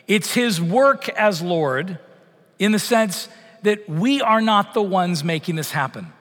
It's 0.06 0.32
his 0.32 0.60
work 0.60 1.08
as 1.10 1.42
Lord 1.42 1.98
in 2.58 2.72
the 2.72 2.78
sense 2.78 3.28
that 3.62 3.88
we 3.88 4.20
are 4.22 4.40
not 4.40 4.74
the 4.74 4.82
ones 4.82 5.22
making 5.22 5.56
this 5.56 5.72
happen. 5.72 6.12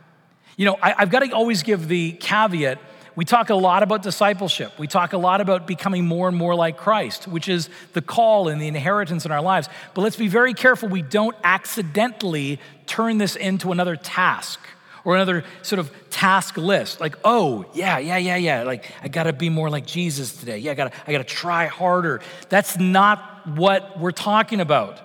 You 0.60 0.66
know, 0.66 0.78
I, 0.82 0.94
have 0.98 1.10
got 1.10 1.20
to 1.20 1.32
always 1.32 1.64
give 1.64 1.88
the 1.88 2.12
caveat. 2.12 2.80
We 3.16 3.24
talk 3.24 3.50
a 3.50 3.56
lot 3.56 3.82
about 3.82 4.04
discipleship. 4.04 4.78
We 4.78 4.88
talk 4.88 5.14
a 5.14 5.18
lot 5.18 5.40
about 5.40 5.66
becoming 5.66 6.06
more 6.06 6.28
and 6.28 6.36
more 6.36 6.54
like 6.54 6.76
Christ, 6.76 7.30
which 7.30 7.48
is 7.48 7.70
the 7.94 8.02
call 8.02 8.50
and 8.50 8.62
the 8.62 8.68
inheritance 8.68 9.26
in 9.26 9.32
our 9.32 9.42
lives. 9.42 9.70
But 9.94 10.02
let's 10.02 10.18
be 10.18 10.28
very 10.28 10.54
careful 10.54 10.90
we 10.90 11.02
don't 11.02 11.36
accidentally 11.46 12.60
turn 12.88 13.20
this 13.20 13.38
into 13.38 13.72
another 13.72 13.96
task 13.96 14.60
or 15.06 15.16
another 15.16 15.46
sort 15.62 15.80
of 15.80 15.94
task 16.10 16.58
list. 16.58 17.00
Like, 17.00 17.16
oh, 17.24 17.64
yeah, 17.74 17.98
yeah, 17.98 18.18
yeah, 18.18 18.36
yeah. 18.36 18.64
Like, 18.64 18.92
I 19.02 19.08
gotta 19.08 19.32
be 19.32 19.48
more 19.48 19.70
like 19.70 19.86
Jesus 19.86 20.36
today. 20.36 20.58
Yeah, 20.58 20.72
I 20.72 20.74
gotta, 20.74 20.92
I 21.08 21.14
gotta 21.14 21.24
try 21.24 21.68
harder. 21.68 22.20
That's 22.50 22.78
not 22.78 23.48
what 23.48 23.98
we're 23.98 24.12
talking 24.12 24.60
about. 24.60 25.00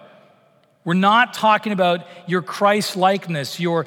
We're 0.84 0.94
not 0.94 1.32
talking 1.32 1.72
about 1.72 2.04
your 2.26 2.42
Christ 2.42 2.96
likeness, 2.96 3.60
your 3.60 3.86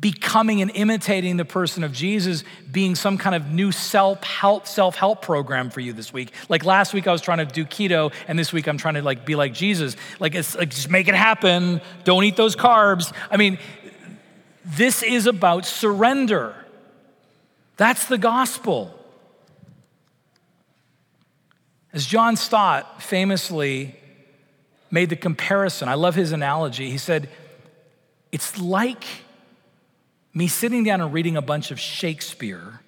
becoming 0.00 0.62
and 0.62 0.70
imitating 0.74 1.36
the 1.36 1.44
person 1.44 1.82
of 1.82 1.92
Jesus 1.92 2.44
being 2.70 2.94
some 2.94 3.18
kind 3.18 3.34
of 3.34 3.50
new 3.50 3.72
self-help 3.72 4.66
self-help 4.66 5.22
program 5.22 5.70
for 5.70 5.80
you 5.80 5.92
this 5.92 6.12
week. 6.12 6.32
Like 6.48 6.64
last 6.64 6.94
week 6.94 7.06
I 7.06 7.12
was 7.12 7.20
trying 7.20 7.38
to 7.38 7.46
do 7.46 7.64
keto 7.64 8.12
and 8.28 8.38
this 8.38 8.52
week 8.52 8.68
I'm 8.68 8.78
trying 8.78 8.94
to 8.94 9.02
like 9.02 9.26
be 9.26 9.34
like 9.34 9.52
Jesus. 9.52 9.96
Like 10.20 10.34
it's 10.34 10.54
like 10.56 10.70
just 10.70 10.88
make 10.88 11.08
it 11.08 11.14
happen. 11.14 11.80
Don't 12.04 12.22
eat 12.24 12.36
those 12.36 12.54
carbs. 12.54 13.12
I 13.30 13.36
mean, 13.36 13.58
this 14.64 15.02
is 15.02 15.26
about 15.26 15.66
surrender. 15.66 16.54
That's 17.76 18.06
the 18.06 18.18
gospel. 18.18 18.96
As 21.92 22.06
John 22.06 22.36
Stott 22.36 23.02
famously 23.02 23.96
made 24.90 25.10
the 25.10 25.16
comparison, 25.16 25.88
I 25.88 25.94
love 25.94 26.14
his 26.14 26.32
analogy. 26.32 26.90
He 26.90 26.98
said, 26.98 27.28
It's 28.30 28.58
like 28.58 29.04
me 30.34 30.48
sitting 30.48 30.84
down 30.84 31.00
and 31.00 31.12
reading 31.12 31.36
a 31.36 31.42
bunch 31.42 31.70
of 31.70 31.78
Shakespeare 31.78 32.80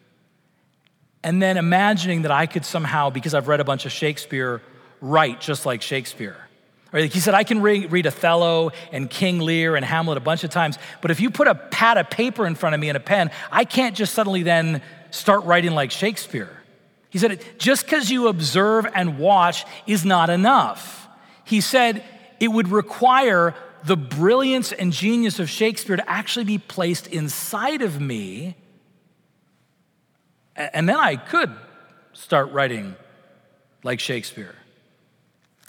and 1.23 1.41
then 1.41 1.57
imagining 1.57 2.23
that 2.23 2.31
I 2.31 2.47
could 2.47 2.65
somehow, 2.65 3.11
because 3.11 3.35
I've 3.35 3.49
read 3.49 3.61
a 3.61 3.65
bunch 3.65 3.87
of 3.87 3.93
Shakespeare, 3.93 4.61
write 5.01 5.41
just 5.41 5.65
like 5.67 5.83
Shakespeare. 5.83 6.37
Like 6.93 7.13
he 7.13 7.21
said, 7.21 7.35
I 7.35 7.45
can 7.45 7.61
read, 7.61 7.91
read 7.91 8.07
Othello 8.07 8.71
and 8.93 9.11
King 9.11 9.41
Lear 9.41 9.75
and 9.75 9.85
Hamlet 9.85 10.17
a 10.17 10.21
bunch 10.21 10.45
of 10.45 10.51
times, 10.51 10.79
but 11.01 11.11
if 11.11 11.21
you 11.21 11.31
put 11.31 11.49
a 11.49 11.55
pad 11.55 11.99
of 11.99 12.09
paper 12.09 12.47
in 12.47 12.55
front 12.55 12.75
of 12.75 12.81
me 12.81 12.89
and 12.89 12.97
a 12.97 13.01
pen, 13.01 13.31
I 13.51 13.65
can't 13.65 13.97
just 13.97 14.15
suddenly 14.15 14.43
then 14.43 14.81
start 15.11 15.45
writing 15.45 15.73
like 15.73 15.91
Shakespeare. 15.91 16.51
He 17.11 17.19
said, 17.19 17.43
just 17.59 17.85
because 17.85 18.11
you 18.11 18.29
observe 18.29 18.87
and 18.95 19.19
watch 19.19 19.65
is 19.87 20.05
not 20.05 20.31
enough. 20.31 21.09
He 21.45 21.61
said, 21.61 22.05
it 22.41 22.49
would 22.49 22.69
require 22.69 23.55
the 23.85 23.97
brilliance 23.97 24.73
and 24.73 24.93
genius 24.93 25.39
of 25.39 25.51
Shakespeare 25.51 25.97
to 25.97 26.11
actually 26.11 26.45
be 26.45 26.59
placed 26.59 27.07
inside 27.07 27.83
of 27.83 28.01
me. 28.01 28.57
And 30.57 30.89
then 30.89 30.97
I 30.97 31.17
could 31.17 31.53
start 32.13 32.51
writing 32.53 32.97
like 33.83 34.01
Shakespeare. 34.01 34.55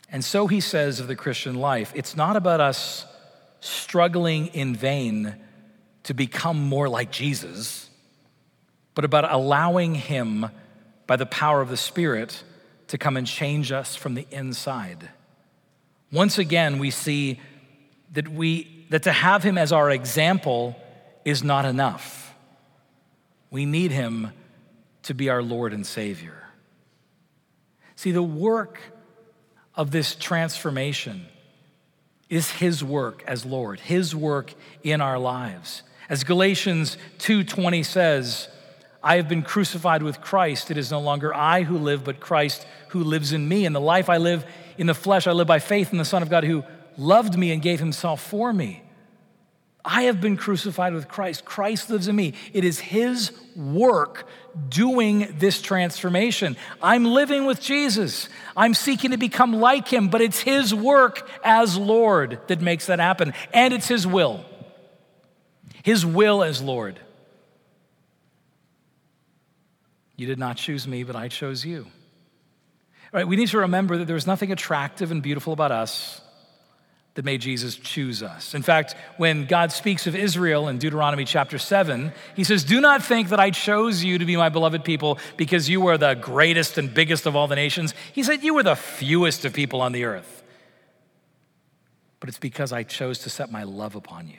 And 0.10 0.24
so 0.24 0.48
he 0.48 0.62
says 0.62 1.00
of 1.00 1.08
the 1.08 1.16
Christian 1.16 1.56
life 1.56 1.92
it's 1.96 2.16
not 2.16 2.36
about 2.36 2.62
us 2.62 3.06
struggling 3.60 4.48
in 4.48 4.76
vain 4.76 5.36
to 6.04 6.14
become 6.14 6.58
more 6.58 6.88
like 6.88 7.12
Jesus, 7.12 7.90
but 8.94 9.04
about 9.04 9.30
allowing 9.30 9.96
him 9.96 10.50
by 11.08 11.16
the 11.16 11.26
power 11.26 11.62
of 11.62 11.70
the 11.70 11.78
Spirit 11.78 12.44
to 12.88 12.98
come 12.98 13.18
and 13.18 13.26
change 13.26 13.72
us 13.72 13.96
from 13.96 14.14
the 14.14 14.28
inside. 14.30 15.10
Once 16.12 16.38
again, 16.38 16.78
we 16.78 16.92
see 16.92 17.40
that, 18.14 18.28
we, 18.28 18.86
that 18.90 19.04
to 19.04 19.12
have 19.12 19.44
him 19.44 19.58
as 19.58 19.72
our 19.72 19.90
example 19.90 20.76
is 21.24 21.44
not 21.44 21.66
enough. 21.66 22.34
We 23.50 23.66
need 23.66 23.92
him 23.92 24.32
to 25.04 25.14
be 25.14 25.30
our 25.30 25.44
Lord 25.44 25.74
and 25.74 25.86
Savior. 25.86 26.44
See, 27.96 28.12
the 28.12 28.24
work 28.24 28.80
of 29.76 29.92
this 29.92 30.16
transformation 30.16 31.26
is 32.30 32.50
his 32.52 32.84
work 32.84 33.24
as 33.28 33.46
Lord, 33.46 33.80
his 33.80 34.16
work 34.16 34.54
in 34.84 35.02
our 35.02 35.20
lives. 35.20 35.84
As 36.10 36.24
Galatians 36.24 36.98
2:20 37.20 37.84
says, 37.84 38.48
I 39.04 39.18
have 39.18 39.30
been 39.30 39.44
crucified 39.44 40.02
with 40.02 40.20
Christ. 40.20 40.72
It 40.72 40.78
is 40.78 40.90
no 40.90 41.00
longer 41.00 41.34
I 41.34 41.62
who 41.62 41.78
live, 41.78 42.04
but 42.04 42.20
Christ 42.20 42.66
who 42.90 43.04
lives 43.04 43.34
in 43.34 43.48
me. 43.48 43.68
And 43.68 43.76
the 43.76 43.80
life 43.80 44.10
I 44.10 44.18
live 44.18 44.44
in 44.80 44.88
the 44.88 44.96
flesh, 44.96 45.28
I 45.28 45.32
live 45.32 45.46
by 45.46 45.60
faith 45.60 45.92
in 45.92 46.00
the 46.00 46.06
Son 46.06 46.24
of 46.24 46.30
God 46.30 46.44
who 46.44 46.64
loved 46.98 47.38
me 47.38 47.52
and 47.52 47.62
gave 47.62 47.80
himself 47.80 48.22
for 48.22 48.52
me. 48.54 48.82
I 49.86 50.04
have 50.04 50.20
been 50.20 50.36
crucified 50.36 50.94
with 50.94 51.08
Christ. 51.08 51.46
Christ 51.46 51.92
lives 51.92 52.08
in 52.08 52.16
me. 52.16 52.34
It 52.54 52.64
is 52.64 52.80
his 52.80 53.32
work 53.56 54.28
doing 54.68 55.36
this 55.38 55.62
transformation. 55.62 56.58
I'm 56.82 57.06
living 57.06 57.46
with 57.46 57.62
Jesus. 57.62 58.28
I'm 58.58 58.74
seeking 58.74 59.12
to 59.12 59.18
become 59.18 59.54
like 59.54 59.88
him, 59.88 60.10
but 60.10 60.22
it's 60.22 60.40
his 60.40 60.74
work 60.74 61.30
as 61.44 61.78
Lord 61.78 62.40
that 62.48 62.62
makes 62.62 62.88
that 62.88 63.00
happen. 63.00 63.34
And 63.54 63.76
it's 63.76 63.88
his 63.88 64.08
will. 64.08 64.44
His 65.84 66.04
will 66.04 66.44
as 66.44 66.64
Lord. 66.64 67.00
You 70.16 70.26
did 70.26 70.40
not 70.40 70.58
choose 70.58 70.88
me, 70.88 71.04
but 71.04 71.16
I 71.16 71.28
chose 71.28 71.64
you. 71.64 71.86
All 73.14 73.20
right, 73.20 73.28
we 73.28 73.36
need 73.36 73.50
to 73.50 73.60
remember 73.60 74.00
that 74.00 74.06
there's 74.08 74.26
nothing 74.26 74.52
attractive 74.52 75.12
and 75.12 75.22
beautiful 75.22 75.54
about 75.54 75.72
us 75.72 76.22
that 77.16 77.26
made 77.26 77.42
Jesus 77.42 77.76
choose 77.76 78.22
us. 78.22 78.54
In 78.54 78.62
fact, 78.62 78.94
when 79.18 79.46
God 79.46 79.72
speaks 79.72 80.06
of 80.06 80.16
Israel 80.16 80.68
in 80.68 80.78
Deuteronomy 80.78 81.26
chapter 81.26 81.58
7, 81.58 82.12
he 82.36 82.44
says, 82.44 82.64
Do 82.64 82.82
not 82.82 83.04
think 83.04 83.30
that 83.30 83.40
I 83.40 83.52
chose 83.52 84.04
you 84.04 84.18
to 84.18 84.26
be 84.26 84.36
my 84.36 84.50
beloved 84.50 84.84
people 84.84 85.18
because 85.38 85.70
you 85.70 85.82
were 85.82 85.98
the 85.98 86.14
greatest 86.14 86.78
and 86.78 86.94
biggest 86.94 87.26
of 87.26 87.36
all 87.36 87.48
the 87.48 87.56
nations. 87.56 87.94
He 88.14 88.22
said, 88.22 88.44
You 88.44 88.54
were 88.54 88.64
the 88.64 88.76
fewest 88.76 89.46
of 89.46 89.54
people 89.54 89.82
on 89.82 89.94
the 89.94 90.04
earth. 90.04 90.44
But 92.20 92.30
it's 92.30 92.40
because 92.40 92.72
I 92.72 92.84
chose 92.84 93.20
to 93.20 93.30
set 93.30 93.50
my 93.50 93.64
love 93.64 93.96
upon 93.96 94.28
you. 94.28 94.38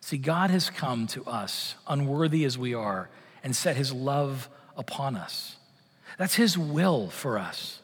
See, 0.00 0.18
God 0.18 0.50
has 0.50 0.70
come 0.70 1.06
to 1.08 1.24
us, 1.24 1.74
unworthy 1.88 2.44
as 2.44 2.56
we 2.56 2.74
are, 2.74 3.08
and 3.42 3.56
set 3.56 3.76
his 3.76 3.92
love 3.92 4.48
upon 4.76 5.16
us. 5.16 5.56
That's 6.16 6.34
his 6.34 6.56
will 6.56 7.08
for 7.08 7.38
us. 7.38 7.80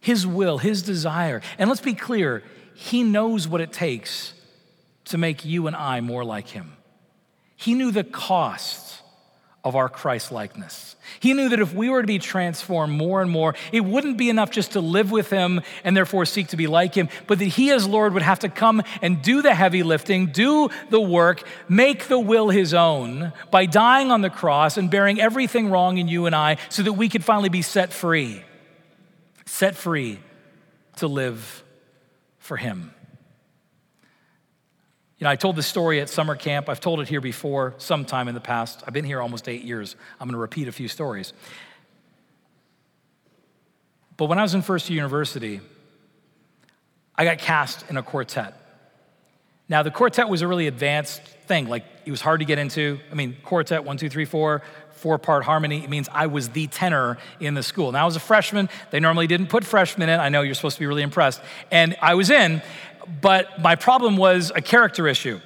His 0.00 0.26
will, 0.26 0.58
his 0.58 0.82
desire. 0.82 1.42
And 1.58 1.68
let's 1.68 1.82
be 1.82 1.92
clear, 1.92 2.42
he 2.80 3.02
knows 3.02 3.46
what 3.46 3.60
it 3.60 3.74
takes 3.74 4.32
to 5.04 5.18
make 5.18 5.44
you 5.44 5.66
and 5.66 5.76
I 5.76 6.00
more 6.00 6.24
like 6.24 6.48
Him. 6.48 6.78
He 7.54 7.74
knew 7.74 7.90
the 7.90 8.04
cost 8.04 9.02
of 9.62 9.76
our 9.76 9.90
Christ 9.90 10.32
likeness. 10.32 10.96
He 11.20 11.34
knew 11.34 11.50
that 11.50 11.60
if 11.60 11.74
we 11.74 11.90
were 11.90 12.00
to 12.00 12.06
be 12.06 12.18
transformed 12.18 12.96
more 12.96 13.20
and 13.20 13.30
more, 13.30 13.54
it 13.70 13.82
wouldn't 13.82 14.16
be 14.16 14.30
enough 14.30 14.50
just 14.50 14.72
to 14.72 14.80
live 14.80 15.10
with 15.10 15.28
Him 15.28 15.60
and 15.84 15.94
therefore 15.94 16.24
seek 16.24 16.48
to 16.48 16.56
be 16.56 16.66
like 16.66 16.94
Him, 16.94 17.10
but 17.26 17.38
that 17.38 17.44
He, 17.44 17.70
as 17.70 17.86
Lord, 17.86 18.14
would 18.14 18.22
have 18.22 18.38
to 18.38 18.48
come 18.48 18.82
and 19.02 19.20
do 19.20 19.42
the 19.42 19.54
heavy 19.54 19.82
lifting, 19.82 20.28
do 20.28 20.70
the 20.88 21.02
work, 21.02 21.42
make 21.68 22.08
the 22.08 22.18
will 22.18 22.48
His 22.48 22.72
own 22.72 23.34
by 23.50 23.66
dying 23.66 24.10
on 24.10 24.22
the 24.22 24.30
cross 24.30 24.78
and 24.78 24.90
bearing 24.90 25.20
everything 25.20 25.68
wrong 25.68 25.98
in 25.98 26.08
you 26.08 26.24
and 26.24 26.34
I 26.34 26.56
so 26.70 26.82
that 26.82 26.94
we 26.94 27.10
could 27.10 27.24
finally 27.24 27.50
be 27.50 27.60
set 27.60 27.92
free. 27.92 28.42
Set 29.44 29.76
free 29.76 30.18
to 30.96 31.08
live 31.08 31.62
for 32.50 32.56
him. 32.56 32.92
You 35.18 35.24
know, 35.24 35.30
I 35.30 35.36
told 35.36 35.54
this 35.54 35.68
story 35.68 36.00
at 36.00 36.08
summer 36.08 36.34
camp. 36.34 36.68
I've 36.68 36.80
told 36.80 36.98
it 36.98 37.08
here 37.08 37.20
before, 37.20 37.74
sometime 37.78 38.26
in 38.26 38.34
the 38.34 38.40
past. 38.40 38.82
I've 38.84 38.92
been 38.92 39.04
here 39.04 39.22
almost 39.22 39.48
eight 39.48 39.62
years. 39.62 39.94
I'm 40.18 40.26
going 40.26 40.34
to 40.34 40.40
repeat 40.40 40.66
a 40.66 40.72
few 40.72 40.88
stories. 40.88 41.32
But 44.16 44.26
when 44.26 44.40
I 44.40 44.42
was 44.42 44.54
in 44.54 44.62
first 44.62 44.90
year 44.90 44.96
university, 44.96 45.60
I 47.14 47.24
got 47.24 47.38
cast 47.38 47.88
in 47.88 47.96
a 47.96 48.02
quartet. 48.02 48.56
Now, 49.70 49.84
the 49.84 49.90
quartet 49.92 50.28
was 50.28 50.42
a 50.42 50.48
really 50.48 50.66
advanced 50.66 51.22
thing. 51.46 51.68
Like, 51.68 51.84
it 52.04 52.10
was 52.10 52.20
hard 52.20 52.40
to 52.40 52.44
get 52.44 52.58
into. 52.58 52.98
I 53.12 53.14
mean, 53.14 53.36
quartet, 53.44 53.84
one, 53.84 53.96
two, 53.96 54.10
three, 54.10 54.24
four, 54.24 54.62
four 54.90 55.16
part 55.16 55.44
harmony. 55.44 55.84
It 55.84 55.88
means 55.88 56.08
I 56.12 56.26
was 56.26 56.48
the 56.48 56.66
tenor 56.66 57.18
in 57.38 57.54
the 57.54 57.62
school. 57.62 57.92
Now, 57.92 58.02
I 58.02 58.04
was 58.04 58.16
a 58.16 58.20
freshman. 58.20 58.68
They 58.90 58.98
normally 58.98 59.28
didn't 59.28 59.46
put 59.46 59.64
freshmen 59.64 60.08
in. 60.08 60.18
I 60.18 60.28
know 60.28 60.42
you're 60.42 60.56
supposed 60.56 60.74
to 60.74 60.80
be 60.80 60.86
really 60.86 61.02
impressed. 61.02 61.40
And 61.70 61.96
I 62.02 62.16
was 62.16 62.30
in, 62.30 62.62
but 63.22 63.60
my 63.60 63.76
problem 63.76 64.16
was 64.16 64.50
a 64.52 64.60
character 64.60 65.06
issue. 65.06 65.40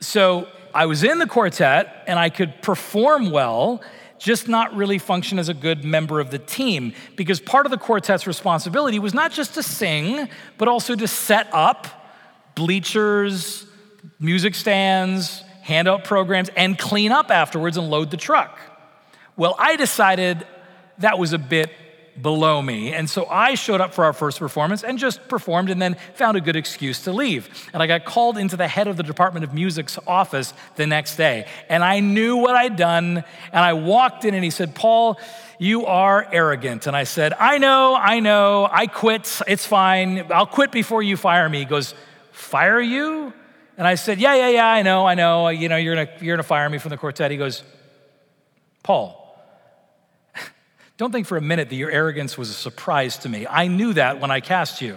So 0.00 0.48
I 0.74 0.84
was 0.84 1.02
in 1.02 1.18
the 1.18 1.26
quartet 1.26 2.04
and 2.06 2.18
I 2.18 2.28
could 2.28 2.60
perform 2.60 3.30
well, 3.30 3.82
just 4.18 4.48
not 4.48 4.76
really 4.76 4.98
function 4.98 5.38
as 5.38 5.48
a 5.48 5.54
good 5.54 5.82
member 5.82 6.20
of 6.20 6.30
the 6.30 6.38
team 6.38 6.92
because 7.16 7.40
part 7.40 7.64
of 7.64 7.72
the 7.72 7.78
quartet's 7.78 8.26
responsibility 8.26 8.98
was 8.98 9.14
not 9.14 9.32
just 9.32 9.54
to 9.54 9.62
sing, 9.62 10.28
but 10.58 10.68
also 10.68 10.94
to 10.94 11.08
set 11.08 11.48
up 11.54 12.01
bleachers, 12.54 13.66
music 14.18 14.54
stands, 14.54 15.42
handout 15.62 16.04
programs, 16.04 16.48
and 16.56 16.78
clean 16.78 17.12
up 17.12 17.30
afterwards 17.30 17.76
and 17.76 17.90
load 17.90 18.10
the 18.10 18.16
truck. 18.16 18.58
Well, 19.36 19.54
I 19.58 19.76
decided 19.76 20.46
that 20.98 21.18
was 21.18 21.32
a 21.32 21.38
bit 21.38 21.70
below 22.20 22.60
me. 22.60 22.92
And 22.92 23.08
so 23.08 23.26
I 23.26 23.54
showed 23.54 23.80
up 23.80 23.94
for 23.94 24.04
our 24.04 24.12
first 24.12 24.38
performance 24.38 24.84
and 24.84 24.98
just 24.98 25.28
performed 25.28 25.70
and 25.70 25.80
then 25.80 25.96
found 26.14 26.36
a 26.36 26.40
good 26.40 26.56
excuse 26.56 27.04
to 27.04 27.12
leave. 27.12 27.48
And 27.72 27.82
I 27.82 27.86
got 27.86 28.04
called 28.04 28.36
into 28.36 28.56
the 28.56 28.68
head 28.68 28.86
of 28.86 28.96
the 28.96 29.02
Department 29.02 29.44
of 29.44 29.54
Music's 29.54 29.98
office 30.06 30.52
the 30.76 30.86
next 30.86 31.16
day. 31.16 31.46
And 31.68 31.82
I 31.82 32.00
knew 32.00 32.36
what 32.36 32.54
I'd 32.54 32.76
done. 32.76 33.24
And 33.52 33.64
I 33.64 33.72
walked 33.72 34.24
in 34.24 34.34
and 34.34 34.44
he 34.44 34.50
said, 34.50 34.74
Paul, 34.74 35.18
you 35.58 35.86
are 35.86 36.26
arrogant. 36.32 36.86
And 36.86 36.94
I 36.94 37.04
said, 37.04 37.32
I 37.32 37.58
know, 37.58 37.96
I 37.96 38.20
know, 38.20 38.68
I 38.70 38.88
quit. 38.88 39.40
It's 39.46 39.66
fine. 39.66 40.30
I'll 40.30 40.46
quit 40.46 40.70
before 40.70 41.02
you 41.02 41.16
fire 41.16 41.48
me. 41.48 41.60
He 41.60 41.64
goes, 41.64 41.94
Fire 42.42 42.80
you? 42.80 43.32
And 43.78 43.86
I 43.86 43.94
said, 43.94 44.20
Yeah, 44.20 44.34
yeah, 44.34 44.48
yeah, 44.48 44.66
I 44.66 44.82
know, 44.82 45.06
I 45.06 45.14
know. 45.14 45.48
You 45.48 45.68
know, 45.68 45.76
you're 45.76 45.94
gonna, 45.94 46.10
you're 46.20 46.36
gonna 46.36 46.42
fire 46.42 46.68
me 46.68 46.78
from 46.78 46.90
the 46.90 46.96
quartet. 46.96 47.30
He 47.30 47.36
goes, 47.36 47.62
Paul, 48.82 49.38
don't 50.96 51.12
think 51.12 51.26
for 51.26 51.36
a 51.36 51.40
minute 51.40 51.70
that 51.70 51.76
your 51.76 51.90
arrogance 51.90 52.36
was 52.36 52.50
a 52.50 52.54
surprise 52.54 53.16
to 53.18 53.28
me. 53.28 53.46
I 53.48 53.68
knew 53.68 53.94
that 53.94 54.20
when 54.20 54.30
I 54.30 54.40
cast 54.40 54.82
you. 54.82 54.96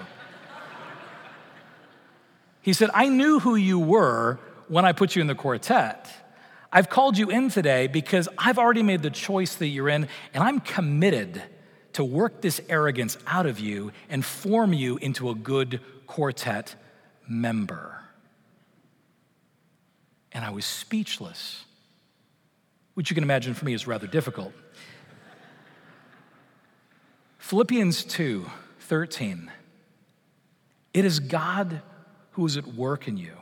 he 2.62 2.74
said, 2.74 2.90
I 2.94 3.08
knew 3.08 3.40
who 3.40 3.56
you 3.56 3.80
were 3.80 4.40
when 4.68 4.84
I 4.84 4.92
put 4.92 5.16
you 5.16 5.22
in 5.22 5.28
the 5.28 5.36
quartet. 5.36 6.10
I've 6.74 6.90
called 6.90 7.18
you 7.18 7.30
in 7.30 7.50
today 7.50 7.88
because 7.88 8.28
I've 8.38 8.58
already 8.58 8.84
made 8.84 9.02
the 9.04 9.12
choice 9.12 9.56
that 9.56 9.68
you're 9.68 9.88
in, 9.88 10.10
and 10.34 10.44
I'm 10.44 10.60
committed 10.60 11.42
to 11.94 12.04
work 12.04 12.42
this 12.42 12.60
arrogance 12.68 13.18
out 13.28 13.46
of 13.46 13.60
you 13.60 13.92
and 14.10 14.26
form 14.26 14.74
you 14.74 14.98
into 14.98 15.30
a 15.30 15.36
good 15.36 15.80
quartet 16.08 16.76
member. 17.28 18.02
And 20.32 20.44
I 20.44 20.50
was 20.50 20.66
speechless, 20.66 21.66
which 22.94 23.10
you 23.10 23.16
can 23.16 23.24
imagine 23.24 23.54
for 23.54 23.66
me 23.66 23.74
is 23.74 23.88
rather 23.88 24.08
difficult. 24.08 24.54
Philippians 27.38 28.04
2 28.06 28.46
13. 28.80 29.52
It 30.94 31.06
is 31.06 31.20
God 31.20 31.82
who 32.32 32.46
is 32.46 32.58
at 32.58 32.66
work 32.68 33.08
in 33.08 33.18
you, 33.18 33.34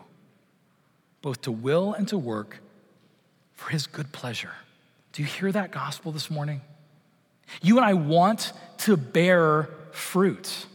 both 1.21 1.41
to 1.41 1.51
will 1.51 1.93
and 1.93 2.07
to 2.07 2.17
work 2.17 2.59
for 3.53 3.69
his 3.69 3.87
good 3.87 4.11
pleasure. 4.11 4.53
Do 5.11 5.21
you 5.21 5.27
hear 5.27 5.51
that 5.51 5.71
gospel 5.71 6.11
this 6.11 6.29
morning? 6.29 6.61
You 7.61 7.77
and 7.77 7.85
I 7.85 7.93
want 7.93 8.53
to 8.79 8.97
bear 8.97 9.69
fruit. 9.91 10.65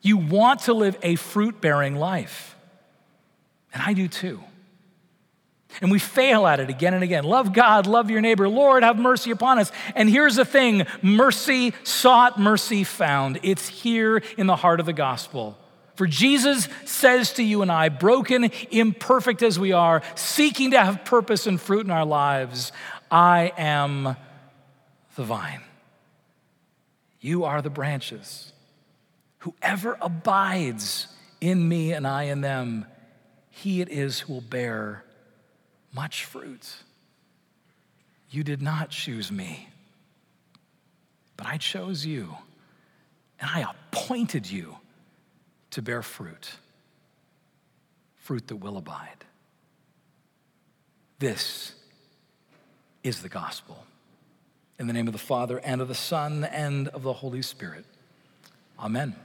You 0.00 0.16
want 0.16 0.60
to 0.62 0.74
live 0.74 0.96
a 1.02 1.16
fruit 1.16 1.60
bearing 1.60 1.96
life. 1.96 2.56
And 3.72 3.82
I 3.82 3.92
do 3.92 4.08
too. 4.08 4.40
And 5.80 5.90
we 5.90 5.98
fail 5.98 6.46
at 6.46 6.60
it 6.60 6.70
again 6.70 6.94
and 6.94 7.04
again. 7.04 7.24
Love 7.24 7.52
God, 7.52 7.86
love 7.86 8.10
your 8.10 8.20
neighbor. 8.20 8.48
Lord, 8.48 8.82
have 8.82 8.98
mercy 8.98 9.30
upon 9.30 9.58
us. 9.58 9.70
And 9.94 10.08
here's 10.08 10.36
the 10.36 10.44
thing 10.44 10.86
mercy 11.02 11.74
sought, 11.84 12.38
mercy 12.38 12.84
found. 12.84 13.38
It's 13.42 13.68
here 13.68 14.22
in 14.36 14.46
the 14.46 14.56
heart 14.56 14.80
of 14.80 14.86
the 14.86 14.92
gospel. 14.92 15.58
For 15.94 16.06
Jesus 16.06 16.68
says 16.84 17.32
to 17.34 17.42
you 17.42 17.60
and 17.62 17.72
I, 17.72 17.88
broken, 17.88 18.50
imperfect 18.70 19.42
as 19.42 19.58
we 19.58 19.72
are, 19.72 20.02
seeking 20.14 20.70
to 20.70 20.82
have 20.82 21.04
purpose 21.04 21.46
and 21.46 21.60
fruit 21.60 21.84
in 21.84 21.90
our 21.90 22.06
lives, 22.06 22.72
I 23.10 23.52
am 23.58 24.16
the 25.16 25.24
vine. 25.24 25.62
You 27.20 27.44
are 27.44 27.60
the 27.60 27.70
branches. 27.70 28.52
Whoever 29.48 29.96
abides 30.00 31.06
in 31.40 31.66
me 31.68 31.92
and 31.92 32.06
I 32.06 32.24
in 32.24 32.42
them, 32.42 32.86
he 33.50 33.80
it 33.80 33.88
is 33.88 34.20
who 34.20 34.34
will 34.34 34.40
bear 34.42 35.04
much 35.94 36.24
fruit. 36.24 36.68
You 38.30 38.44
did 38.44 38.60
not 38.60 38.90
choose 38.90 39.32
me, 39.32 39.70
but 41.36 41.46
I 41.46 41.56
chose 41.56 42.04
you, 42.04 42.36
and 43.40 43.48
I 43.48 43.70
appointed 43.70 44.50
you 44.50 44.76
to 45.70 45.80
bear 45.80 46.02
fruit, 46.02 46.50
fruit 48.16 48.48
that 48.48 48.56
will 48.56 48.76
abide. 48.76 49.24
This 51.18 51.72
is 53.02 53.22
the 53.22 53.30
gospel. 53.30 53.84
In 54.78 54.86
the 54.86 54.92
name 54.92 55.06
of 55.06 55.12
the 55.14 55.18
Father, 55.18 55.58
and 55.58 55.80
of 55.80 55.88
the 55.88 55.94
Son, 55.94 56.44
and 56.44 56.88
of 56.88 57.02
the 57.02 57.14
Holy 57.14 57.42
Spirit. 57.42 57.86
Amen. 58.78 59.16